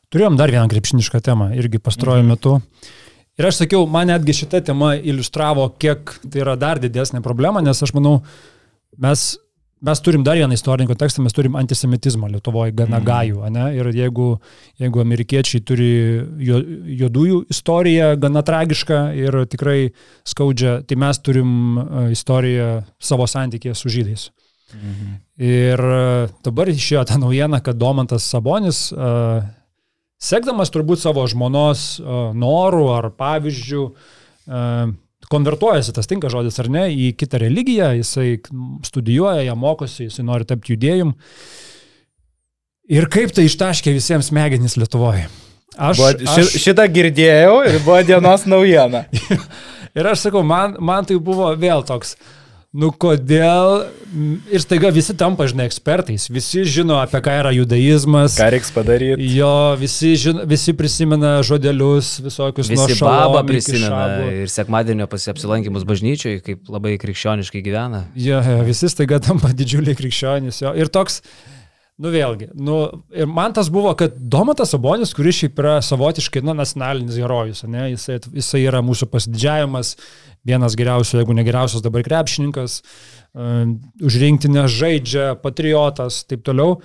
[0.08, 2.32] Turėjom dar vieną krepšinišką temą, irgi pastaruoju mhm.
[2.32, 2.54] metu.
[3.38, 7.78] Ir aš sakiau, man netgi šita tema iliustravo, kiek tai yra dar didesnė problema, nes
[7.84, 8.16] aš manau,
[8.98, 9.28] mes
[9.84, 13.06] mes turim dar vieną istorinį kontekstą, mes turim antisemitizmą Lietuvoje gana mm.
[13.06, 13.66] gajų, ne?
[13.78, 14.28] ir jeigu,
[14.82, 15.90] jeigu amerikiečiai turi
[16.98, 19.78] juodųjų istoriją gana tragišką ir tikrai
[20.28, 24.28] skaudžią, tai mes turim e, istoriją savo santykėje su žydais.
[24.74, 25.12] Mhm.
[25.48, 26.02] Ir e,
[26.44, 29.46] dabar išėjo ta naujiena, kad Domantas Sabonis, uh,
[30.18, 31.84] sekdamas turbūt savo žmonos
[32.36, 33.84] norų ar pavyzdžių,
[35.32, 38.38] konvertuojasi, tas tinka žodis ar ne, į kitą religiją, jisai
[38.86, 41.12] studijuoja, ją mokosi, jisai nori tapti judėjim.
[42.88, 45.26] Ir kaip tai ištaškė visiems smegenys Lietuvoje.
[45.76, 46.54] Aš, buvo, aš...
[46.62, 49.04] Šitą girdėjau ir buvo dienos naujiena.
[49.98, 52.37] ir aš sakau, man, man tai buvo vėl toks, uh,
[52.76, 53.86] nu kodėl
[54.52, 58.36] ir staiga visi tampa, žinai, ekspertais, visi žino, apie ką yra judaizmas.
[58.38, 59.28] Ką reiks padaryti.
[59.38, 63.40] Jo, visi, žino, visi prisimena žodelius, visokius nuo šalabo.
[63.48, 68.04] prisimena ir sekmadienio apsilankimus bažnyčiai, kaip labai krikščioniškai gyvena.
[68.16, 70.60] Jo, jo, visi staiga tampa didžiuliai krikščionys.
[70.66, 70.76] Jo.
[70.76, 71.22] Ir toks,
[71.98, 72.76] Nu vėlgi, nu,
[73.10, 77.88] ir man tas buvo, kad Domatas Sabonis, kuris šiaip yra savotiškai nu, nacionalinis herojus, ne,
[77.90, 79.96] jisai, jisai yra mūsų pasididžiavimas,
[80.46, 83.64] vienas geriausių, jeigu ne geriausias dabar krepšininkas, uh,
[83.98, 86.76] už rinktinę žaidžia, patriotas, taip toliau.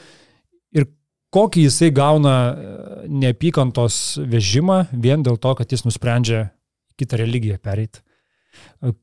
[0.74, 0.90] Ir
[1.34, 2.74] kokį jisai gauna e,
[3.10, 4.00] neapykantos
[4.30, 6.48] vežimą vien dėl to, kad jis nusprendžia
[6.98, 8.02] kitą religiją pereiti.
[8.82, 8.96] E,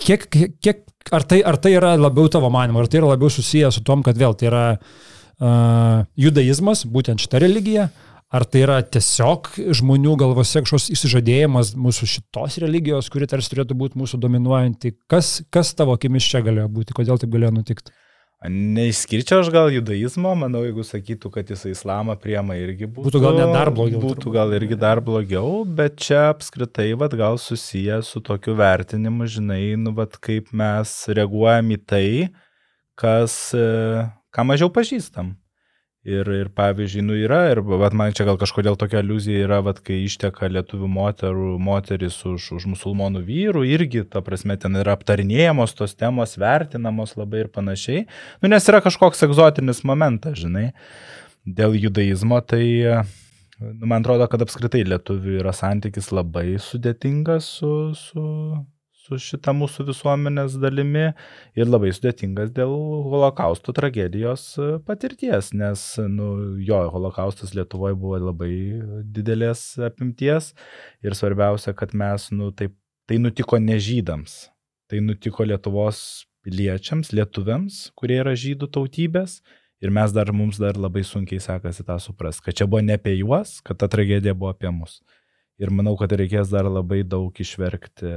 [0.00, 0.28] kiek,
[0.60, 3.84] kiek, ar, tai, ar tai yra labiau tavo manimo, ar tai yra labiau susijęs su
[3.84, 7.88] tom, kad vėl tai yra uh, judaizmas, būtent šita religija,
[8.34, 9.46] Ar tai yra tiesiog
[9.78, 14.90] žmonių galvose kažkoks įsižadėjimas mūsų šitos religijos, kuri tarsi turėtų būti mūsų dominuojanti?
[15.10, 16.96] Kas, kas tavo akimis čia galėjo būti?
[16.96, 17.94] Kodėl taip galėjo nutikti?
[18.44, 23.06] Neišskirčiau aš gal judaizmo, manau, jeigu sakytų, kad jis islamą priema irgi būtų.
[23.06, 24.02] Būtų gal net dar blogiau.
[24.02, 29.62] Būtų gal irgi dar blogiau, bet čia apskritai, vad, gal susiję su tokiu vertinimu, žinai,
[29.80, 32.08] nu, vad, kaip mes reaguojam į tai,
[33.00, 35.34] kas, e, ką mažiau pažįstam.
[36.04, 39.78] Ir, ir pavyzdžiui, nu yra, ir vat, man čia gal kažkodėl tokia iliuzija yra, vat,
[39.80, 45.72] kai išteka lietuvių moterų, moteris už, už musulmonų vyrų, irgi, ta prasme, ten yra aptarinėjamos
[45.78, 48.04] tos temos, vertinamos labai ir panašiai.
[48.44, 50.74] Nu, nes yra kažkoks egzotinis momentas, žinai,
[51.48, 52.66] dėl judaizmo, tai
[53.64, 58.28] nu, man atrodo, kad apskritai lietuvių yra santykis labai sudėtingas su, su,
[59.04, 61.10] su šita mūsų visuomenės dalimi
[61.58, 62.72] ir labai sudėtingas dėl
[63.10, 66.30] holokausto tragedijos e, patirties, nes, nu,
[66.64, 68.52] jo, holokaustas Lietuvoje buvo labai
[69.04, 70.52] didelės apimties
[71.04, 72.76] ir svarbiausia, kad mes, nu, taip,
[73.08, 74.46] tai nutiko ne žydams,
[74.88, 79.42] tai nutiko Lietuvos piliečiams, lietuviams, kurie yra žydų tautybės.
[79.84, 83.18] Ir mes dar, mums dar labai sunkiai sekasi tą supras, kad čia buvo ne apie
[83.18, 85.02] juos, kad ta tragedija buvo apie mus.
[85.60, 88.12] Ir manau, kad reikės dar labai daug išverkti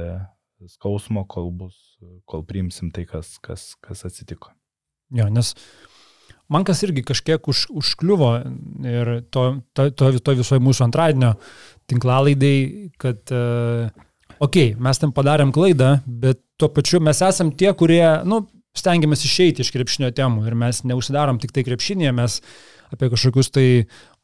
[0.66, 1.76] skausmo, kol bus,
[2.28, 4.50] kol priimsim tai, kas, kas, kas atsitiko.
[5.14, 5.54] Jo, nes
[6.52, 8.32] man kas irgi kažkiek už, užkliuvo
[8.88, 9.44] ir to,
[9.76, 11.34] to, to, to visoje mūsų antradienio
[11.88, 13.88] tinklalaidai, kad, uh,
[14.38, 18.42] okei, okay, mes ten padarėm klaidą, bet tuo pačiu mes esam tie, kurie, nu,
[18.78, 22.40] stengiamės išeiti iš krepšinio temų ir mes neusidarom tik tai krepšinėje, mes
[22.94, 23.68] apie kažkokius tai,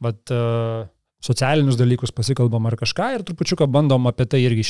[0.03, 0.85] bet, uh,
[1.24, 4.64] socialinius dalykus pasikalbam ar kažką ir trupučiuką bandom apie tai irgi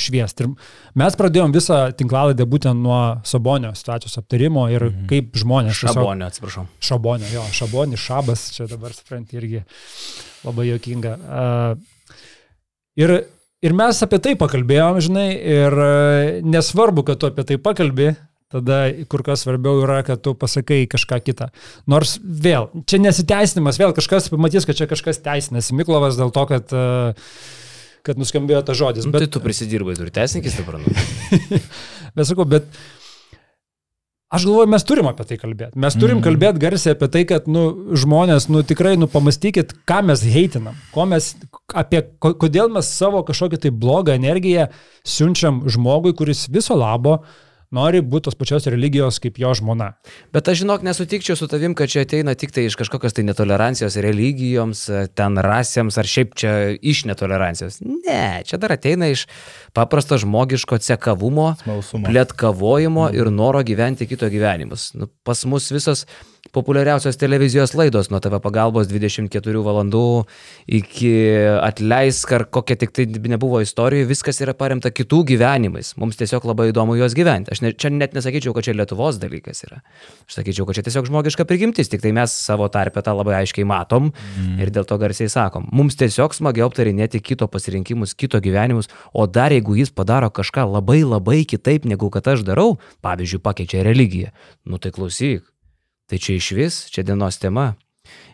[0.00, 0.44] šviesti.
[0.44, 5.06] Ir mes pradėjom visą tinklalaidę būtent nuo Sabonio situacijos aptarimo ir mhm.
[5.10, 5.80] kaip žmonės.
[5.86, 6.66] Šabonio, atsiprašau.
[6.90, 9.64] Šabonio, jo, Šabonis, Šabas, čia dabar supranti irgi
[10.44, 11.16] labai jokinga.
[11.16, 12.12] Uh,
[13.00, 13.16] ir,
[13.64, 18.12] ir mes apie tai pakalbėjom, žinai, ir uh, nesvarbu, kad tu apie tai pakalbė,
[18.52, 18.80] tada
[19.10, 21.48] kur kas svarbiau yra, kad tu pasakai kažką kitą.
[21.90, 25.74] Nors vėl, čia nesiteisinimas, vėl kažkas pamatys, kad čia kažkas teisinasi.
[25.74, 26.70] Miklovas dėl to, kad,
[28.06, 29.08] kad nuskambėjo tas žodis.
[29.08, 30.60] Nu, Bet, tai tu prisidirbai, turi teisininkis.
[30.62, 30.94] Nu.
[32.16, 32.68] bet sakau, bet
[34.30, 35.78] aš galvoju, mes turim apie tai kalbėti.
[35.82, 36.24] Mes turim Mhm.
[36.26, 37.64] kalbėti garsiai apie tai, kad nu,
[37.98, 41.32] žmonės, nu tikrai, nu pamastykit, ką mes heitinam, ko mes,
[41.74, 44.68] apie, ko, kodėl mes savo kažkokią tai blogą energiją
[45.06, 47.20] siunčiam žmogui, kuris viso labo
[47.74, 49.92] nori būti tos pačios religijos kaip jo žmona.
[50.34, 53.98] Bet aš žinok, nesutikčiau su tavim, kad čia ateina tik tai iš kažkokios tai netolerancijos
[54.04, 54.86] religijoms,
[55.18, 57.80] ten rasėms ar šiaip čia iš netolerancijos.
[57.82, 59.26] Ne, čia dar ateina iš
[59.76, 61.52] paprasto žmogiško cekavumo,
[62.06, 64.92] plėtkavojimo ir noro gyventi kito gyvenimus.
[64.96, 66.06] Nu, pas mus visos
[66.56, 70.04] populiariausios televizijos laidos nuo TV pagalbos 24 valandų
[70.78, 71.12] iki
[71.60, 75.92] atleisk ar kokia tik tai nebuvo istorija, viskas yra paremta kitų gyvenimais.
[76.00, 77.52] Mums tiesiog labai įdomu juos gyventi.
[77.52, 79.82] Aš ne, čia net nesakyčiau, kad čia Lietuvos dalykas yra.
[80.24, 83.66] Aš sakyčiau, kad čia tiesiog žmogiška prigimtis, tik tai mes savo tarpę tą labai aiškiai
[83.68, 84.54] matom mm.
[84.64, 85.68] ir dėl to garsiai sakom.
[85.76, 91.02] Mums tiesiog smagiau aptarinėti kito pasirinkimus, kito gyvenimus, o dar jeigu jis padaro kažką labai
[91.04, 94.32] labai kitaip negu kad aš darau, pavyzdžiui, pakeičia religiją,
[94.64, 95.44] nu tai klausyk.
[96.06, 97.74] Tai čia iš vis, čia dienos tema.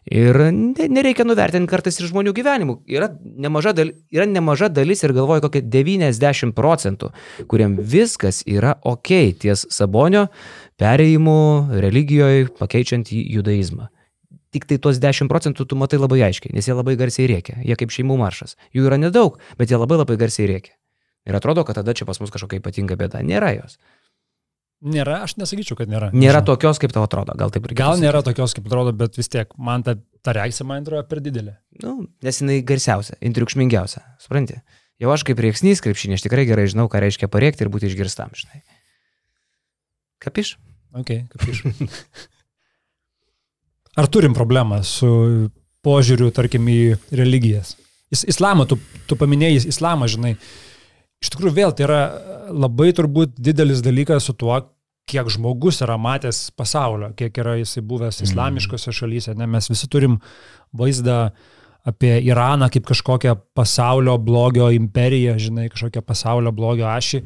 [0.05, 2.75] Ir ne- nereikia nuvertinti kartais ir žmonių gyvenimų.
[2.91, 7.13] Yra nemaža, dal, yra nemaža dalis ir galvoju kokie 90 procentų,
[7.49, 10.27] kuriem viskas yra ok ties sabonio
[10.83, 13.89] perėjimu religijoje pakeičiant į judaizmą.
[14.53, 17.63] Tik tai tuos 10 procentų tu matai labai aiškiai, nes jie labai garsiai rėkia.
[17.65, 18.59] Jie kaip šeimų maršas.
[18.77, 20.75] Jų yra nedaug, bet jie labai labai garsiai rėkia.
[21.25, 23.23] Ir atrodo, kad tada čia pas mus kažkokia ypatinga bėda.
[23.25, 23.79] Nėra jos.
[24.83, 26.09] Nėra, aš nesakyčiau, kad nėra.
[26.11, 26.47] Nėra Nežinau.
[26.57, 27.37] tokios, kaip tau atrodo.
[27.39, 29.95] Gal taip ir Gal nėra tokios, kaip atrodo, bet vis tiek man ta,
[30.27, 31.55] ta reakcija man atrodo per didelė.
[31.85, 34.59] Nu, nes jinai garsiausia, intriukšmingiausia, supranti?
[35.03, 38.35] Jau aš kaip rieksnys krepšinė, aš tikrai gerai žinau, ką reiškia parėkti ir būti išgirstam,
[38.39, 38.65] žinai.
[40.23, 40.57] Kapiš?
[40.99, 41.63] Ok, kaip iš.
[43.99, 45.09] Ar turim problemą su
[45.85, 47.77] požiūriu, tarkim, į religijas?
[48.13, 50.35] Is, islamą, tu, tu paminėjai islamą, žinai.
[51.23, 52.01] Iš tikrųjų, vėl tai yra
[52.51, 54.57] labai turbūt didelis dalykas su tuo,
[55.09, 59.35] kiek žmogus yra matęs pasaulio, kiek yra jisai buvęs islamiškose šalyse.
[59.39, 60.19] Ne, mes visi turim
[60.79, 61.33] vaizdą
[61.89, 67.23] apie Iraną kaip kažkokią pasaulio blogio imperiją, žinai, kažkokią pasaulio blogio ašį,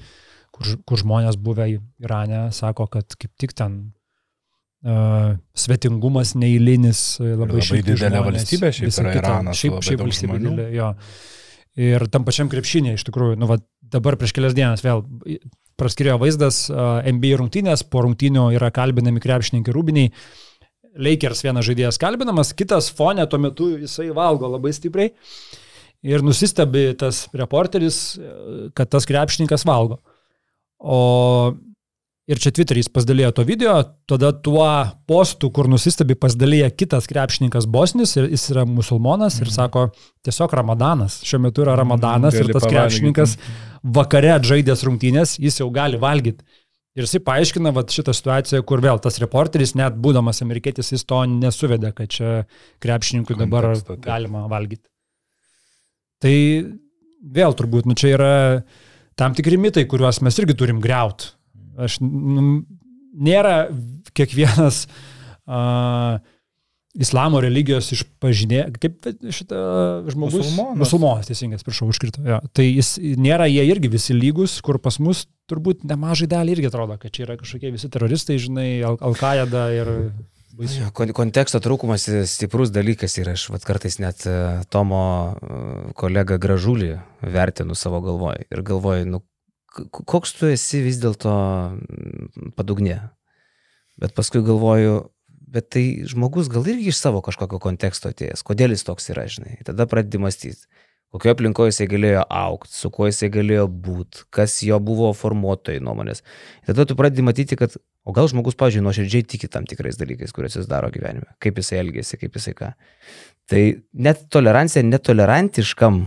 [0.56, 3.76] kur, kur žmonės buvę Irane sako, kad kaip tik ten
[4.86, 9.14] uh, svetingumas neįlinis, e, labai, labai didelė žmonės, valstybė šiaip yra.
[9.20, 10.90] Iranas, Šiaip, šiaip valstybė didelė, jo.
[11.76, 13.60] Ir tam pačiam krepšinė, iš tikrųjų, nu, va,
[13.92, 15.04] dabar prieš kelias dienas vėl
[15.80, 20.12] praskirėjo vaizdas NBA rungtynės, po rungtynių yra kalbinami krepšininkai rūbiniai.
[20.96, 25.12] Lakers vienas žaidėjas kalbinamas, kitas fonė tuo metu jisai valgo labai stipriai.
[26.06, 28.30] Ir nusistebi tas reporteris, e,
[28.76, 29.98] kad tas krepšininkas valgo.
[30.80, 31.54] O
[32.26, 33.76] ir čia Twitteris pasidalėjo to video,
[34.10, 34.66] tada tuo
[35.08, 39.88] postu, kur nusistebi, pasidalėjo kitas krepšininkas Bosnis ir jis yra musulmonas ir sako,
[40.26, 41.20] tiesiog Ramadanas.
[41.26, 43.36] Šiuo metu yra Ramadanas Gali ir tas krepšininkas
[43.96, 46.42] vakare atžaidęs rungtynės, jis jau gali valgyti.
[46.96, 51.20] Ir jisai paaiškina vat, šitą situaciją, kur vėl tas reporteris, net būdamas amerikietis, jis to
[51.28, 52.30] nesuvedė, kad čia
[52.82, 54.86] krepšininkui dabar Konteksto, galima valgyti.
[56.24, 56.36] Tai
[57.36, 58.32] vėl turbūt, nu čia yra
[59.20, 61.35] tam tikri mitai, kuriuos mes irgi turim greut.
[61.76, 62.46] Aš, nu,
[63.16, 63.66] nėra
[64.16, 66.18] kiekvienas uh,
[66.96, 69.58] islamo religijos išpažinė, kaip šitą
[70.12, 70.38] žmogus.
[70.40, 70.78] Musulmonas.
[70.80, 72.24] Musulmonas, teisingai, prašau, užkrito.
[72.26, 72.40] Jo.
[72.56, 76.96] Tai jis nėra jie irgi visi lygus, kur pas mus turbūt nemažai dalį irgi atrodo,
[77.00, 79.92] kad čia yra kažkokie visi teroristai, žinai, Al- Al-Qaeda ir...
[80.56, 80.88] baisu.
[81.16, 84.36] Konteksto trūkumas stiprus dalykas ir aš vat, kartais net e,
[84.72, 85.04] Tomo
[85.36, 85.60] e,
[86.00, 89.22] kolegą Gražulį vertinu savo galvoj ir galvoju, nu,
[89.92, 91.34] koks tu esi vis dėlto
[92.56, 93.00] padugnė.
[94.00, 94.98] Bet paskui galvoju,
[95.30, 99.56] bet tai žmogus gal irgi iš savo kažkokio konteksto atėjęs, kodėl jis toks yra, žinai.
[99.64, 100.66] Tada pradedi mąstyti,
[101.14, 106.24] kokioje aplinkoje jisai galėjo aukti, su kuo jisai galėjo būti, kas jo buvo formuotojai nuomonės.
[106.68, 110.58] Tada tu pradedi matyti, kad o gal žmogus, pažiūrėjau, nuoširdžiai tiki tam tikrais dalykais, kuriuos
[110.60, 112.72] jis daro gyvenime, kaip jisai elgėsi, kaip jisai ką.
[113.50, 113.62] Tai
[114.06, 116.02] net tolerancija netolerantiškam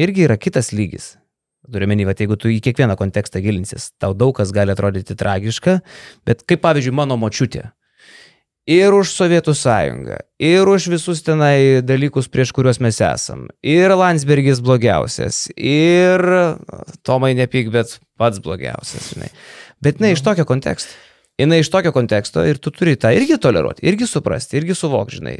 [0.00, 1.14] irgi yra kitas lygis.
[1.72, 5.78] Turiu menį, kad jeigu tu į kiekvieną kontekstą gilinsis, tau daug kas gali atrodyti tragiška,
[6.28, 7.70] bet kaip pavyzdžiui mano močiutė.
[8.68, 13.42] Ir už Sovietų sąjungą, ir už visus tenai dalykus, prieš kuriuos mes esam.
[13.60, 16.24] Ir Landsbergis blogiausias, ir
[17.04, 19.28] Tomai nepyk, bet pats blogiausias, žinai.
[19.84, 20.96] Bet jinai iš tokio konteksto.
[21.40, 25.34] Jinai iš tokio konteksto ir tu turi tą irgi toleruoti, irgi suprasti, irgi suvokti, žinai.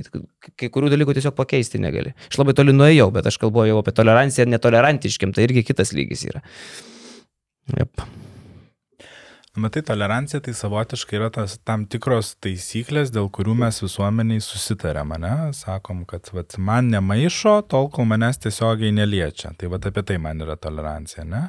[0.59, 2.17] Kai kurių dalykų tiesiog pakeisti negali.
[2.33, 6.27] Aš labai toli nuėjau, bet aš kalbu jau apie toleranciją netolerantiškiam, tai irgi kitas lygis
[6.33, 6.43] yra.
[7.79, 8.03] Yep.
[9.55, 15.35] Matai, tolerancija tai savotiškai yra tas tam tikros taisyklės, dėl kurių mes visuomeniai susitarėm, ne?
[15.55, 19.53] Sakom, kad vat, man nemaišo, tol kol manęs tiesiogiai neliečia.
[19.55, 21.45] Tai vat apie tai man yra tolerancija, ne?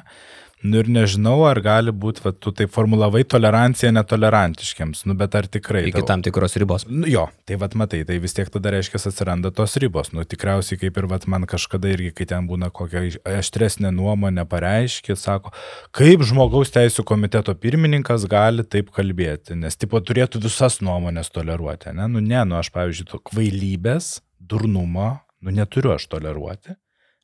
[0.66, 5.46] Nu ir nežinau, ar gali būti, va, tu taip formulavai toleranciją netolerantiškiams, nu bet ar
[5.52, 5.84] tikrai.
[5.90, 6.86] Iki tam tikros ribos.
[6.90, 10.10] Nu, jo, tai vad matai, tai vis tiek tada reiškia atsiranda tos ribos.
[10.16, 13.04] Nu tikriausiai kaip ir vad man kažkada irgi, kai ten būna kokia
[13.36, 15.52] aštresnė nuomonė pareiškė, sako,
[15.96, 22.08] kaip žmogaus teisų komiteto pirmininkas gali taip kalbėti, nes tipo turėtų visas nuomonės toleruoti, ne?
[22.10, 25.12] Nu ne, nu aš pavyzdžiui, to kvailybės, durnumo,
[25.44, 26.74] nu neturiu aš toleruoti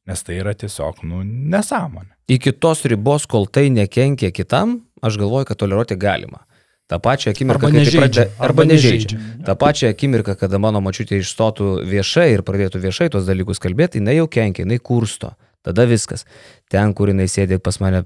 [0.09, 2.15] nes tai yra tiesiog, nu, nesąmonė.
[2.33, 6.45] Iki tos ribos, kol tai nekenkia kitam, aš galvoju, kad toleruoti galima.
[6.91, 9.17] Ta pačia akimirka, Arba tai nežeidžia, pradeda, arba arba nežeidžia.
[9.19, 9.45] nežeidžia.
[9.47, 14.19] Ta pačia akimirka, kada mano mačiutė išstotų viešai ir pradėtų viešai tos dalykus kalbėti, jinai
[14.19, 15.33] jau kenkia, jinai kursto.
[15.63, 16.25] Tada viskas.
[16.73, 18.01] Ten, kur jinai sėdė pas mane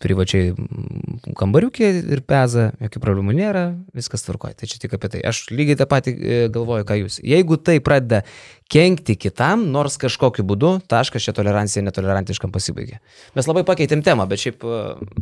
[0.00, 4.56] privačiai m, kambariukė ir peza, jokių problemų nėra, viskas tvarkoja.
[4.56, 5.20] Tai čia tik apie tai.
[5.28, 7.18] Aš lygiai tą patį e, galvoju, ką jūs.
[7.20, 8.22] Jeigu tai pradeda
[8.72, 13.02] kenkti kitam, nors kažkokiu būdu, taškas čia tolerancija netolerantiškam pasibaigė.
[13.36, 14.78] Mes labai pakeitėm temą, bet šiaip e,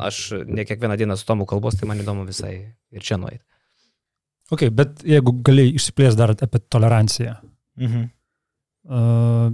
[0.06, 2.54] aš ne kiekvieną dieną su tomu kalbos, tai man įdomu visai
[2.94, 3.42] ir čia nueiti.
[4.54, 7.34] Ok, bet jeigu gali išsiplės dar apie toleranciją.
[7.82, 8.06] Mhm.
[8.90, 9.50] Uh,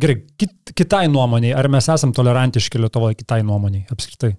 [0.00, 4.34] gerai, kit, kitai nuomoniai, ar mes esam tolerantiški Lietuvoje kitai nuomoniai apskritai?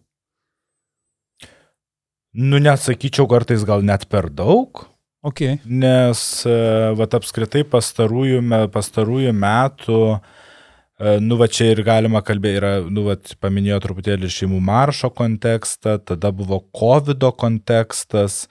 [2.38, 4.86] Nu, nesakyčiau kartais gal net per daug,
[5.28, 6.58] Ok, nes, e,
[6.96, 8.38] vat apskritai pastarųjų,
[8.72, 14.62] pastarųjų metų, e, nu, va čia ir galima kalbėti, yra, nu, va, paminėjo truputėlį šeimų
[14.70, 18.46] maršo kontekstą, tada buvo COVID kontekstas,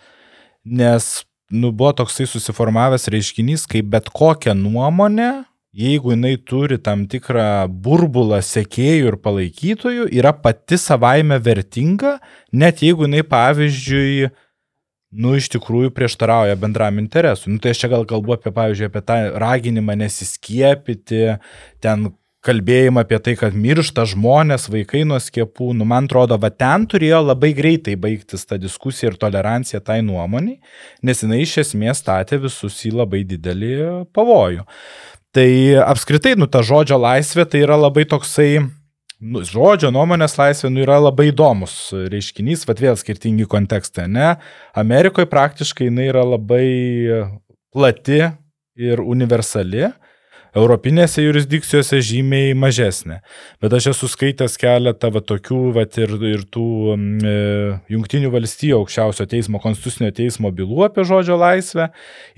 [0.66, 1.08] nes,
[1.54, 5.46] nu, buvo toksai susiformavęs reiškinys, kai bet kokią nuomonę,
[5.76, 12.16] jeigu jinai turi tam tikrą burbulą sekėjų ir palaikytojų, yra pati savaime vertinga,
[12.52, 14.28] net jeigu jinai, pavyzdžiui,
[15.16, 17.52] nu, iš tikrųjų prieštarauja bendram interesui.
[17.52, 21.24] Nu, tai aš čia gal kalbu apie, pavyzdžiui, apie tą raginimą nesiskiepyti,
[21.84, 22.08] ten
[22.46, 25.72] kalbėjimą apie tai, kad miršta žmonės, vaikai nuo skiepų.
[25.76, 30.56] Nu, man atrodo, va ten turėjo labai greitai baigtis ta diskusija ir tolerancija tai nuomonį,
[31.06, 33.74] nes jinai iš esmės statė visus į labai didelį
[34.16, 34.66] pavojų.
[35.36, 40.80] Tai apskritai, nu, ta žodžio laisvė tai yra labai toksai nu, žodžio nuomonės laisvė nu,
[40.80, 41.74] yra labai įdomus
[42.08, 44.30] reiškinys, vad vėl skirtingi kontekstai, ne?
[44.72, 46.64] Amerikoje praktiškai jinai yra labai
[47.68, 48.22] plati
[48.80, 49.90] ir universali,
[50.56, 53.20] europinėse jurisdikcijose žymiai mažesnė.
[53.62, 57.36] Bet aš esu skaitęs keletą va, tokių va, ir, ir tų mm, e,
[57.92, 61.90] jungtinių valstybių aukščiausio teismo, konstitucinio teismo bylų apie žodžio laisvę.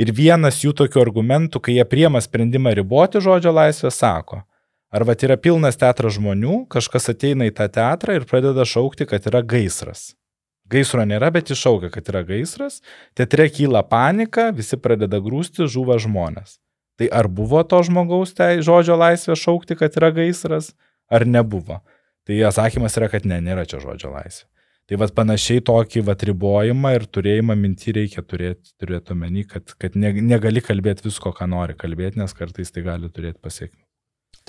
[0.03, 4.43] Ir vienas jų tokių argumentų, kai jie priema sprendimą riboti žodžio laisvę, sako,
[4.89, 9.27] Ar va yra pilnas teatras žmonių, kažkas ateina į tą teatrą ir pradeda šaukti, kad
[9.29, 10.14] yra gaisras.
[10.69, 12.81] Gaisro nėra, bet iššaukia, kad yra gaisras,
[13.16, 16.57] teatre kyla panika, visi pradeda grūsti, žuva žmonės.
[16.99, 20.72] Tai ar buvo to žmogaus tai žodžio laisvė šaukti, kad yra gaisras,
[21.07, 21.80] ar nebuvo?
[22.26, 24.49] Tai atsakymas yra, kad ne, nėra čia žodžio laisvė.
[24.88, 29.99] Tai vad panašiai tokį vad ribojimą ir turėjimą minti reikia turėti, turėti omeny, kad, kad
[30.01, 33.82] ne, negali kalbėti visko, ką nori kalbėti, nes kartais tai gali turėti pasiekti.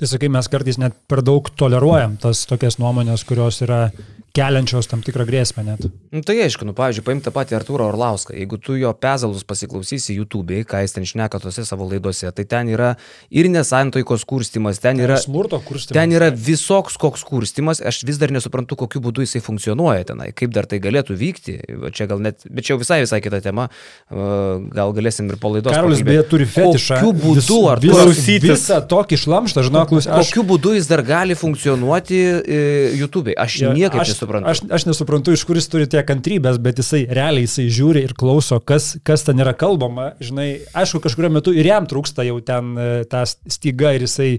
[0.00, 3.90] Tai sakai, mes kartais net per daug toleruojam tas tokias nuomonės, kurios yra
[4.30, 5.80] keliančios tam tikrą grėsmę net.
[6.14, 8.36] Nu, tai aišku, nu, pavyzdžiui, paimti tą patį Artūrą Orlauską.
[8.38, 12.70] Jeigu tu jo pezalus pasiklausysi YouTube'ai, ką jis ten šneka tose savo laidose, tai ten
[12.70, 12.92] yra
[13.34, 15.96] ir nesantoikos kurstimas, ten yra, smurto kurstimas.
[15.98, 17.82] ten yra visoks koks kurstimas.
[17.82, 21.56] Aš vis dar nesuprantu, kokiu būdu jisai funkcionuoja tenai, kaip dar tai galėtų vykti.
[21.90, 23.66] Čia gal net, bet čia jau visai visai kita tema.
[24.14, 25.74] Gal galėsim ir po laidos.
[25.74, 27.00] Karolis beje turi fetišą.
[27.02, 31.02] Kokiu būdu, ar tu- vis, visą tokį šlamštą, žinok, klausyk, aš, Kokiu būdu jis dar
[31.06, 33.34] gali funkcionuoti uh, YouTube'ai?
[33.44, 34.50] Aš Jo, niekaip aš, nesuprantu.
[34.52, 38.16] Aš, aš nesuprantu, iš kur jis turi tiek kantrybės, bet jisai realiai jisai žiūri ir
[38.18, 40.12] klauso, kas, kas ten yra kalbama.
[40.22, 40.48] Žinai,
[40.82, 44.30] aišku, kažkurio metu ir jam trūksta jau ten e, tą stygą ir jisai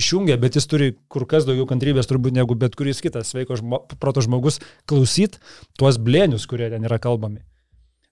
[0.00, 3.84] išjungia, bet jis turi kur kas daugiau kantrybės turbūt negu bet kuris kitas sveiko žmo,
[4.00, 5.38] proto žmogus klausyt
[5.78, 7.42] tuos blėnius, kurie ten yra kalbami.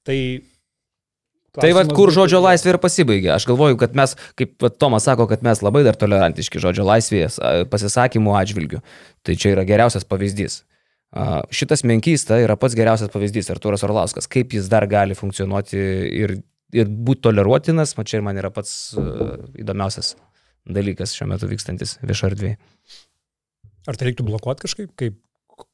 [0.05, 0.21] Tai...
[1.59, 3.33] Tai vad, kur žodžio laisvė ir pasibaigia.
[3.35, 7.41] Aš galvoju, kad mes, kaip vat Tomas sako, kad mes labai dar tolerantiški žodžio laisvės
[7.73, 8.79] pasisakymų atžvilgių.
[9.27, 10.61] Tai čia yra geriausias pavyzdys.
[11.51, 14.31] Šitas menkysta yra pats geriausias pavyzdys, Arturas Orlauskas.
[14.31, 15.83] Kaip jis dar gali funkcionuoti
[16.21, 16.37] ir,
[16.71, 18.95] ir būti toleruotinas, man čia ir man yra pats
[19.59, 20.15] įdomiausias
[20.71, 22.63] dalykas šiuo metu vykstantis viešo erdvėje.
[23.91, 24.95] Ar tai reiktų blokuoti kažkaip?
[25.01, 25.19] Kaip,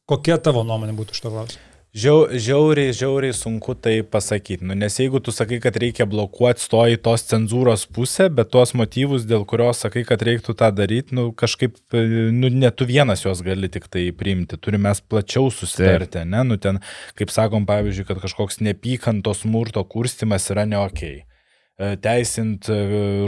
[0.08, 1.75] kokia tavo nuomonė būtų iš to klausimą?
[1.96, 4.66] Žiau, žiauriai, žiauriai sunku tai pasakyti.
[4.68, 9.24] Nu, nes jeigu tu sakai, kad reikia blokuoti, stoji tos cenzūros pusę, bet tuos motyvus,
[9.24, 13.70] dėl kurios sakai, kad reiktų tą daryti, nu, kažkaip, nu, ne tu vienas juos gali
[13.72, 14.58] tik tai priimti.
[14.60, 16.44] Turime mes plačiau susitarti, ne?
[16.44, 16.82] Nu, ten,
[17.16, 21.24] kaip sakom, pavyzdžiui, kad kažkoks nepykantos smurto kurstimas yra neokiai.
[21.24, 21.35] E,
[21.76, 22.76] teisint e,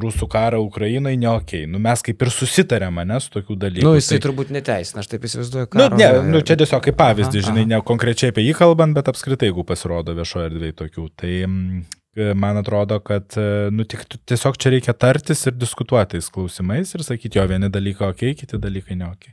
[0.00, 1.66] rusų karą Ukrainai, ne ok.
[1.68, 3.84] Nu, mes kaip ir susitarėm, ne, su tokių dalykų.
[3.84, 4.22] Na, nu, jisai tai...
[4.24, 5.82] turbūt neteisina, aš taip įsivaizduoju, kad...
[5.82, 7.72] Nu, ne, nu, čia tiesiog kaip pavyzdį, aha, žinai, aha.
[7.74, 11.06] ne konkrečiai apie jį kalbant, bet apskritai, jeigu pasirodo viešoje erdvėje tokių.
[11.20, 16.96] Tai e, man atrodo, kad nu, tik, tiesiog čia reikia tartis ir diskutuoti tais klausimais
[16.96, 19.28] ir sakyti, jo, vieni dalykai ok, kiti dalykai ne ok.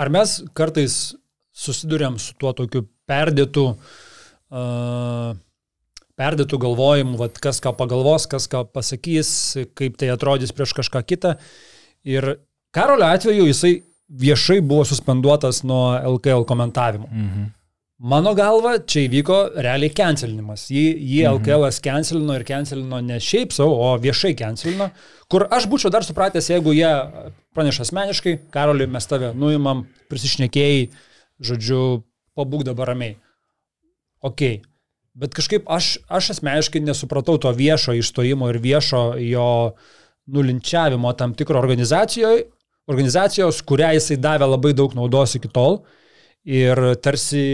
[0.00, 1.02] Ar mes kartais
[1.52, 5.34] susidurėm su tuo tokiu perdėtu uh,
[6.22, 9.32] perdėtų galvojimų, vat, kas ką pagalvos, kas ką pasakys,
[9.78, 11.36] kaip tai atrodys prieš kažką kitą.
[12.06, 12.36] Ir
[12.72, 13.80] Karolio atveju jisai
[14.12, 17.08] viešai buvo suspenduotas nuo LKL komentavimo.
[17.10, 17.50] Mhm.
[18.02, 20.64] Mano galva, čia įvyko realiai cancelinimas.
[20.74, 21.36] Jį, jį mhm.
[21.36, 24.88] LKL cancelino ir cancelino ne šiaip savo, o viešai cancelino,
[25.30, 26.90] kur aš būčiau dar supratęs, jeigu jie
[27.54, 30.88] praneša asmeniškai, Karoliui mes tave nuimam, prisišnekėjai,
[31.46, 32.02] žodžiu,
[32.34, 33.14] pabūk dabar ramiai.
[34.26, 34.42] Ok,
[35.12, 39.48] Bet kažkaip aš, aš asmeniškai nesupratau to viešo išstojimo ir viešo jo
[40.32, 42.46] nulinčiavimo tam tikro organizacijoje,
[42.88, 45.82] organizacijos, kurią jisai davė labai daug naudos iki tol.
[46.48, 47.44] Ir tarsi,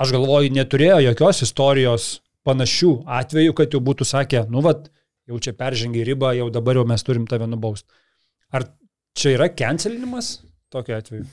[0.00, 2.08] aš galvoju, neturėjo jokios istorijos
[2.48, 4.88] panašių atvejų, kad jau būtų sakę, nu vad,
[5.30, 7.86] jau čia peržengiai ribą, jau dabar jau mes turim tave nubausti.
[8.52, 8.66] Ar
[9.14, 10.40] čia yra cancelinimas
[10.72, 11.28] tokiu atveju?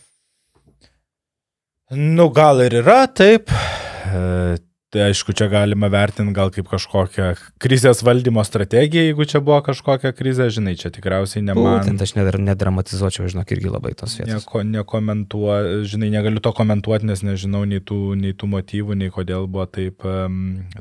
[1.97, 3.49] Nu, gal ir yra, taip.
[4.90, 7.28] Tai aišku, čia galima vertinti gal kaip kažkokią
[7.62, 11.84] krizės valdymo strategiją, jeigu čia buvo kažkokia krizė, žinai, čia tikriausiai ne man.
[11.84, 14.48] Būtent aš nedar, nedramatizuočiau, žinok, irgi labai tos vietos.
[14.48, 19.46] Nieko nekomentuoju, žinai, negaliu to komentuoti, nes nežinau nei tų, nei tų motyvų, nei kodėl
[19.46, 20.02] buvo taip,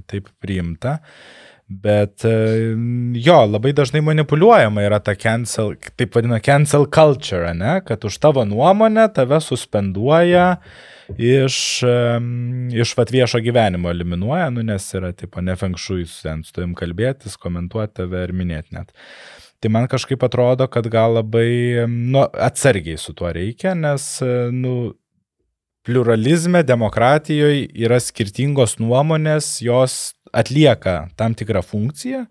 [0.08, 1.02] taip priimta.
[1.68, 7.82] Bet jo, labai dažnai manipuliuojama yra ta cancel, taip vadina cancel culture, ne?
[7.84, 10.54] kad už tavo nuomonę tave suspenduoja.
[10.56, 11.58] Mm iš,
[12.74, 16.04] iš vat viešo gyvenimo eliminuoja, nu, nes yra, tipo, nefengšui
[16.52, 18.92] tavim kalbėtis, komentuoti tave ir minėti net.
[19.58, 24.18] Tai man kažkaip atrodo, kad gal labai nu, atsargiai su tuo reikia, nes
[24.54, 24.92] nu,
[25.88, 29.96] pluralizme, demokratijoje yra skirtingos nuomonės, jos
[30.38, 32.24] atlieka tam tikrą funkciją,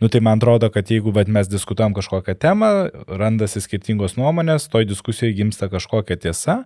[0.00, 2.70] nu tai man atrodo, kad jeigu vat, mes diskutuojam kažkokią temą,
[3.08, 6.56] randasi skirtingos nuomonės, toj diskusijoje gimsta kažkokia tiesa,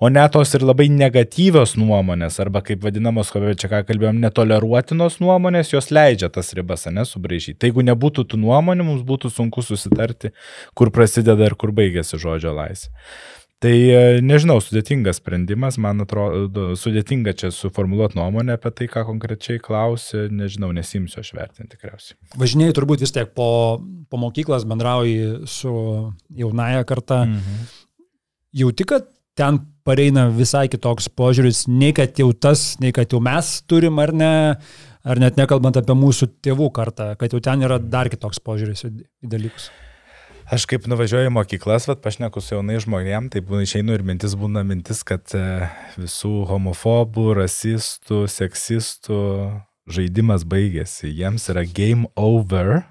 [0.00, 5.74] o net tos ir labai negatyvios nuomonės, arba kaip vadinamos, čia ką kalbėjom, netoleruotinos nuomonės,
[5.74, 7.58] jos leidžia tas ribas, ne, subraižyti.
[7.60, 10.32] Tai jeigu nebūtų tų nuomonių, mums būtų sunku susitarti,
[10.78, 12.92] kur prasideda ir kur baigėsi žodžio laisvė.
[13.62, 19.62] Tai e, nežinau, sudėtingas sprendimas, man atrodo, sudėtinga čia suformuoluoti nuomonę apie tai, ką konkrečiai
[19.62, 22.18] klausi, nežinau, nesimsiu aš vertinti tikriausiai.
[22.42, 23.78] Važinėjai turbūt vis tiek po,
[24.10, 25.74] po mokyklas, bendrauji su
[26.42, 27.22] jaunaja karta.
[27.28, 27.68] Mhm.
[28.62, 29.06] Jauti, kad
[29.38, 34.12] ten pareina visai kitoks požiūris, nei kad jau tas, nei kad jau mes turim ar
[34.16, 34.34] ne,
[35.06, 38.92] ar net nekalbant apie mūsų tėvų kartą, kad jau ten yra dar kitoks požiūris į
[39.22, 39.70] dalykus.
[40.52, 44.34] Aš kaip nuvažiuoju į mokyklas, vad pašneku su jaunai žmonėm, tai būna išeinu ir mintis
[44.36, 49.20] būna mintis, kad e, visų homofobų, rasistų, seksistų
[49.88, 51.08] žaidimas baigėsi.
[51.08, 52.82] Jiems yra game over,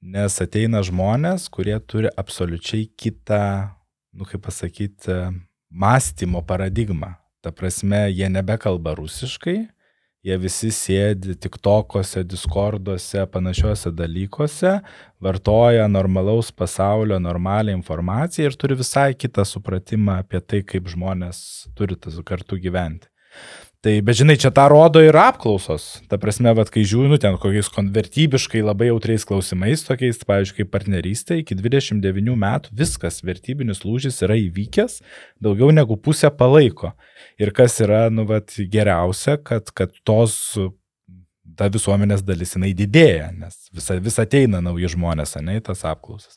[0.00, 3.42] nes ateina žmonės, kurie turi absoliučiai kitą,
[4.16, 5.20] nu kaip pasakyti, e,
[5.68, 7.12] mąstymo paradigmą.
[7.44, 9.66] Ta prasme, jie nebekalba rusiškai,
[10.26, 14.72] jie visi sėdi tik tokose, diskorduose, panašiuose dalykuose,
[15.22, 21.38] vartoja normalaus pasaulio normalią informaciją ir turi visai kitą supratimą apie tai, kaip žmonės
[21.78, 23.08] turi tas kartu gyventi.
[23.86, 26.00] Tai, bet žinai, čia tą rodo ir apklausos.
[26.10, 30.72] Ta prasme, vad, kai žiūriu, nu, ten kokiais konvertybiškai labai jautriais klausimais, tokiais, pavyzdžiui, kaip
[30.72, 34.96] partnerystė, iki 29 metų viskas, vertybinis lūžis yra įvykęs,
[35.38, 36.96] daugiau negu pusė palaiko.
[37.38, 40.34] Ir kas yra, nu, vat, geriausia, kad, kad tos
[41.56, 46.36] ta visuomenės dalis jinai didėja, nes vis, vis ateina nauji žmonės, ne, tas apklausas.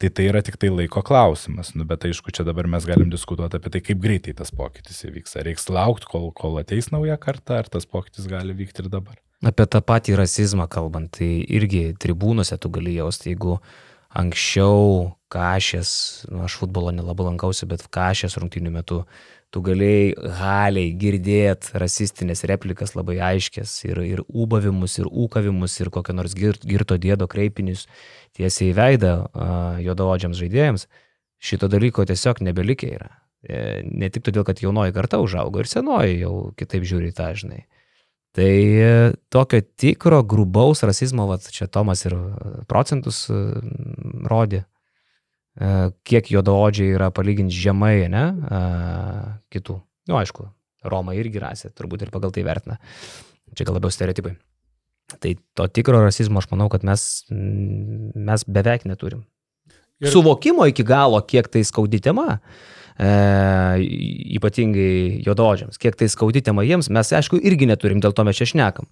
[0.00, 3.60] Tai tai yra tik tai laiko klausimas, nu, bet aišku, čia dabar mes galim diskutuoti
[3.60, 5.36] apie tai, kaip greitai tas pokytis įvyks.
[5.38, 9.18] Ar reiks laukti, kol, kol ateis nauja karta, ar tas pokytis gali vykti ir dabar.
[9.46, 13.58] Apie tą patį rasizmą kalbant, tai irgi tribūnose tu gali jausti, jeigu
[14.16, 15.90] anksčiau kažės,
[16.30, 19.02] nu, aš futbolo nelabai lankausi, bet kažės rungtynių metu
[19.56, 26.16] tu galėjai haliai girdėt rasistinės replikas labai aiškės ir, ir ūbavimus, ir ūkavimus, ir kokią
[26.18, 27.86] nors girt, girto dėdo kreipinius
[28.36, 29.14] tiesiai į veidą
[29.86, 30.84] juodaodžiams žaidėjams,
[31.40, 33.10] šito dalyko tiesiog nebelikė yra.
[33.46, 37.64] E, ne tik todėl, kad jaunoji karta užaugo ir senoji jau kitaip žiūri tą, žinai.
[38.36, 38.94] Tai e,
[39.32, 42.18] tokio tikro grubaus rasizmo, va, čia Tomas ir
[42.68, 43.24] procentus
[44.28, 44.66] rodė,
[45.56, 48.24] kiek juodaodžiai yra palyginti žemai, ne,
[49.52, 49.78] kitų.
[50.06, 50.50] Na, nu, aišku,
[50.86, 52.76] Roma irgi rasė, turbūt ir pagal tai vertina.
[53.56, 54.36] Čia gal labiau stereotipai.
[55.22, 59.24] Tai to tikro rasizmo aš manau, kad mes, mes beveik neturim.
[60.02, 60.10] Ir...
[60.12, 62.40] Suvokimo iki galo, kiek tai skaudi tema,
[63.00, 63.10] e,
[64.36, 68.50] ypatingai jododžiams, kiek tai skaudi tema jiems, mes aišku irgi neturim, dėl to mes čia
[68.50, 68.90] šnekam.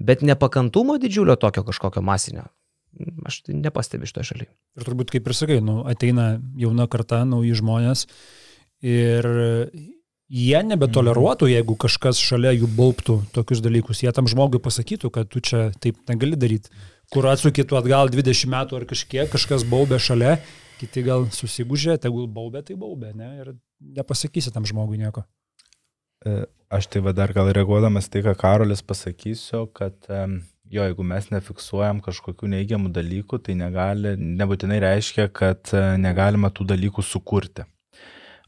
[0.00, 2.46] Bet nepakantumo didžiulio tokio kažkokio masinio,
[3.28, 4.50] aš tai nepastebiu šitoje šalyje.
[4.78, 8.06] Ir turbūt, kaip ir sakai, nu, ateina jauna karta, nauji žmonės
[8.84, 9.28] ir
[10.32, 14.02] jie nebetoleruotų, jeigu kažkas šalia jų bauptų tokius dalykus.
[14.02, 16.72] Jie tam žmogui pasakytų, kad tu čia taip negali daryti.
[17.12, 20.36] Kur atsukėtų atgal 20 metų ar kažkiek, kažkas baubė šalia,
[20.80, 23.30] kiti gal susigūžė, tegul baubė, tai baubė, ne?
[23.38, 23.52] Ir
[23.96, 25.22] nepasakysi tam žmogui nieko.
[26.26, 26.42] E,
[26.72, 30.10] aš tai va dar gal reaguodamas tai, ką Karolis pasakysiu, kad
[30.70, 36.68] jo, jeigu mes nefiksuojam kažkokių neigiamų dalykų, tai negali, nebūtinai reiškia, kad e, negalima tų
[36.72, 37.66] dalykų sukurti.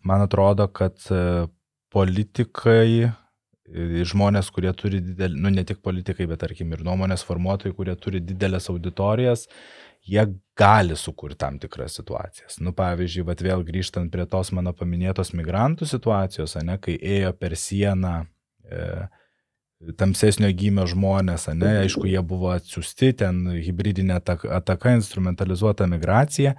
[0.06, 1.48] Man atrodo, kad e,
[1.94, 3.10] politikai,
[4.08, 8.20] žmonės, kurie turi didelį, nu ne tik politikai, bet tarkim ir nuomonės formuotojai, kurie turi
[8.24, 9.46] didelės auditorijas,
[10.08, 10.24] jie
[10.56, 12.58] gali sukurti tam tikras situacijas.
[12.64, 17.56] Nu, pavyzdžiui, vat vėl grįžtant prie tos mano paminėtos migrantų situacijos, ne, kai ėjo per
[17.60, 19.08] sieną e,
[19.99, 26.57] tamsesnio gymio žmonės, ne, aišku, jie buvo atsiusti, ten hybridinė ataka, ataka instrumentalizuota migracija,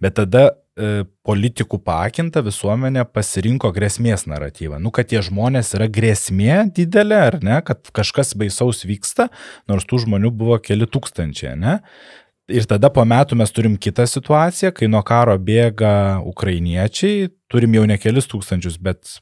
[0.00, 4.80] bet tada e, politikų pakinta visuomenė pasirinko grėsmės naratyvą.
[4.80, 9.28] Nu, kad tie žmonės yra grėsmė didelė, ar ne, kad kažkas baisaus vyksta,
[9.68, 11.78] nors tų žmonių buvo keli tūkstančiai, ne.
[12.52, 17.84] Ir tada po metų mes turim kitą situaciją, kai nuo karo bėga ukrainiečiai, turim jau
[17.88, 19.20] ne kelis tūkstančius, bet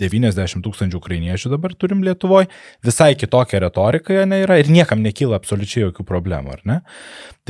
[0.00, 2.50] 90 tūkstančių ukrainiečių dabar turim Lietuvoje,
[2.86, 6.80] visai kitokia retorika jo nėra ir niekam nekyla absoliučiai jokių problemų, ar ne?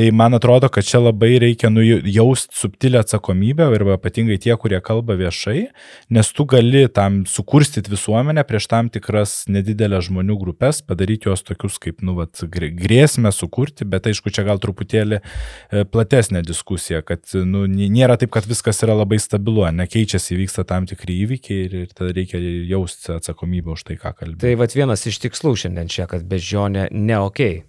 [0.00, 5.12] Tai man atrodo, kad čia labai reikia nujausti subtilę atsakomybę ir ypatingai tie, kurie kalba
[5.18, 5.66] viešai,
[6.14, 11.76] nes tu gali tam sukurstyti visuomenę prieš tam tikras nedidelės žmonių grupės, padaryti juos tokius
[11.82, 17.66] kaip, nu, vat, grėsmę sukurti, bet aišku, čia gal truputėlį e, platesnė diskusija, kad, nu,
[17.68, 22.14] nėra taip, kad viskas yra labai stabilu, nekeičiasi, vyksta tam tikri įvykiai ir, ir tada
[22.16, 24.42] reikia jausti atsakomybę už tai, ką kalbėjai.
[24.42, 27.60] Tai vad vienas iš tikslų šiandien čia, kad bežionė ne ok, e,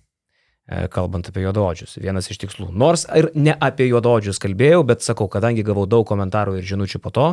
[0.94, 1.98] kalbant apie juododžius.
[2.04, 2.70] Vienas iš tikslų.
[2.72, 7.14] Nors ir ne apie juododžius kalbėjau, bet sakau, kadangi gavau daug komentarų ir žinučių po
[7.16, 7.28] to,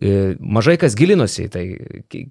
[0.00, 1.64] e, mažai kas gilinosi tai,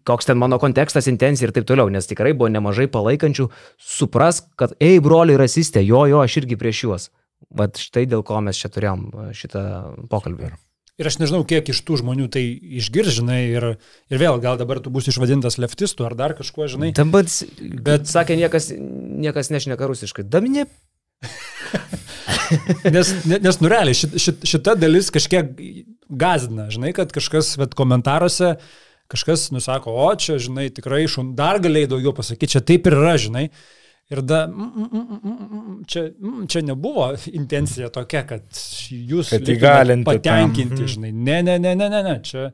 [0.07, 4.75] koks ten mano kontekstas, intencija ir taip toliau, nes tikrai buvo nemažai palaikančių, supras, kad,
[4.83, 7.09] ei, broliai rasistė, jo, jo, aš irgi prieš juos.
[7.53, 9.63] Vat štai dėl ko mes čia turėjom e, šitą
[10.11, 10.53] pokalbį.
[11.01, 12.43] Ir aš nežinau, kiek iš tų žmonių tai
[12.77, 13.65] išgirs, žinai, ir,
[14.13, 16.91] ir vėl, gal dabar tu būsi išvadintas leftistu ar dar kažkuo, žinai.
[16.93, 17.09] Tam
[17.81, 20.27] bet, sakė, niekas, niekas nešneka rusiškai.
[20.29, 20.67] Daminė.
[22.95, 25.49] nes, nes nurealiai, šit, šit, šita dalis kažkiek
[26.13, 28.53] gazina, žinai, kad kažkas, bet komentaruose
[29.09, 33.15] kažkas nusako, o čia, žinai, tikrai šun, dar galėjai daugiau pasakyti, čia taip ir yra,
[33.21, 33.47] žinai.
[34.12, 36.04] Ir da, mm, mm, mm, čia,
[36.51, 38.43] čia nebuvo intencija tokia, kad
[38.91, 39.47] jūs kad
[40.06, 40.89] patenkinti, tam.
[40.91, 41.12] žinai.
[41.16, 42.16] Ne, ne, ne, ne, ne, ne.
[42.28, 42.49] Čia,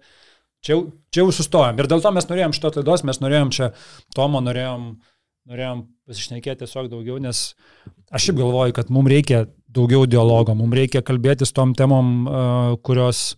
[0.62, 0.78] čia,
[1.10, 1.82] čia jau sustojom.
[1.82, 3.72] Ir dėl to mes norėjom šito laidos, mes norėjom čia,
[4.16, 4.92] Tomo norėjom,
[5.50, 7.42] norėjom pasišnekėti tiesiog daugiau, nes
[8.14, 9.44] aš šiaip galvoju, kad mums reikia
[9.74, 12.30] daugiau dialogo, mums reikia kalbėti su tom temom,
[12.86, 13.34] kurios,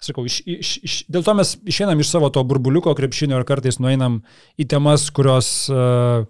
[0.00, 3.80] sakau, iš, iš, iš, dėl to mes išeinam iš savo to burbuliuko krepšinio ir kartais
[3.84, 4.22] nueinam
[4.60, 6.24] į temas, kurios uh,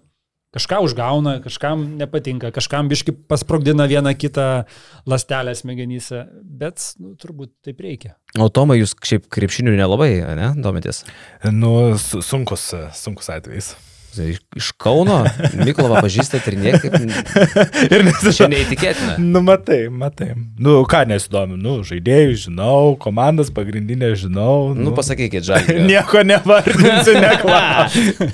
[0.51, 4.47] Kažką užgauna, kažkam nepatinka, kažkam biški pasprogdina vieną kitą
[5.07, 8.17] lastelę smegenyse, bet nu, turbūt taip reikia.
[8.35, 11.05] O Tomai, jūs šiaip krepšinių nelabai, ne, domitės?
[11.47, 12.67] Nu, sunkus,
[12.99, 13.77] sunkus atvejs.
[14.59, 15.21] Iš Kauno,
[15.55, 16.97] Mykolovą pažįstate ir niekaip.
[17.95, 19.15] ir nes čia neįtikėtina.
[19.23, 20.33] Nu, matai, matai.
[20.59, 24.73] Nu, ką nesidomi, nu, žaidėjų žinau, komandas pagrindinė žinau.
[24.75, 25.87] Nu, nu pasakykit, žaidėjai.
[25.93, 28.29] Nieko nevardinsiu, neklausiu.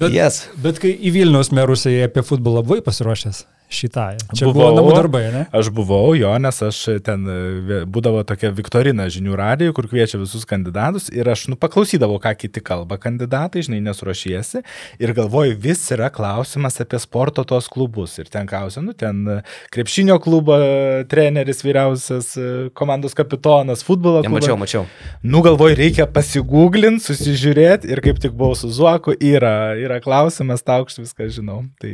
[0.00, 0.46] Bet, yes.
[0.64, 3.44] bet kai į Vilnius merus apie futbolą buvai pasiruošęs?
[3.70, 4.06] Šitą.
[4.34, 5.42] Čia buvau, buvo namų darbai, ne?
[5.54, 10.46] Aš buvau jo, nes aš ten e, būdavo tokia Viktorina žinių radijo, kur kviečia visus
[10.48, 14.64] kandidatus ir aš nu, paklausydavau, ką kiti kalba kandidatai, žinai, nesuruošiesi
[15.00, 18.18] ir galvoju, vis yra klausimas apie sporto tos klubus.
[18.20, 19.38] Ir ten klausia, nu, ten e,
[19.74, 22.32] krepšinio klubo e, treneris, vyriausias
[22.76, 24.40] komandos kapitonas, futbolo klubo.
[24.40, 24.86] Mačiau, mačiau.
[25.22, 31.04] Nu, galvoju, reikia pasigūglinti, susižiūrėti ir kaip tik buvau su Zuoku, yra, yra klausimas, taukšt
[31.04, 31.62] viską žinau.
[31.80, 31.92] Tai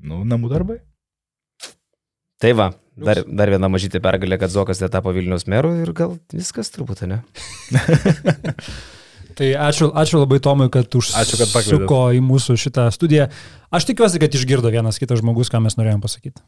[0.00, 0.78] Nu, namų darbai.
[2.40, 6.72] Tai va, dar, dar viena mažytė pergalė, kad Zokas netapo Vilnius meru ir gal viskas
[6.72, 7.20] turbūt, ne?
[9.36, 13.28] tai ačiū, ačiū labai Tomui, kad užsuko į mūsų šitą studiją.
[13.68, 16.40] Aš tikiuosi, kad išgirdo vienas kitas žmogus, ką mes norėjom pasakyti.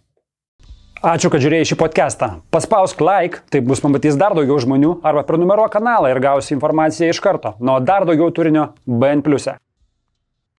[1.03, 2.29] Ačiū, kad žiūrėjai šį podcastą.
[2.55, 7.19] Paspausk like, taip bus pamatys dar daugiau žmonių, arba prenumeruok kanalą ir gausi informaciją iš
[7.21, 7.57] karto.
[7.59, 9.27] Nuo dar daugiau turinio BN⁇.
[9.51, 9.72] E.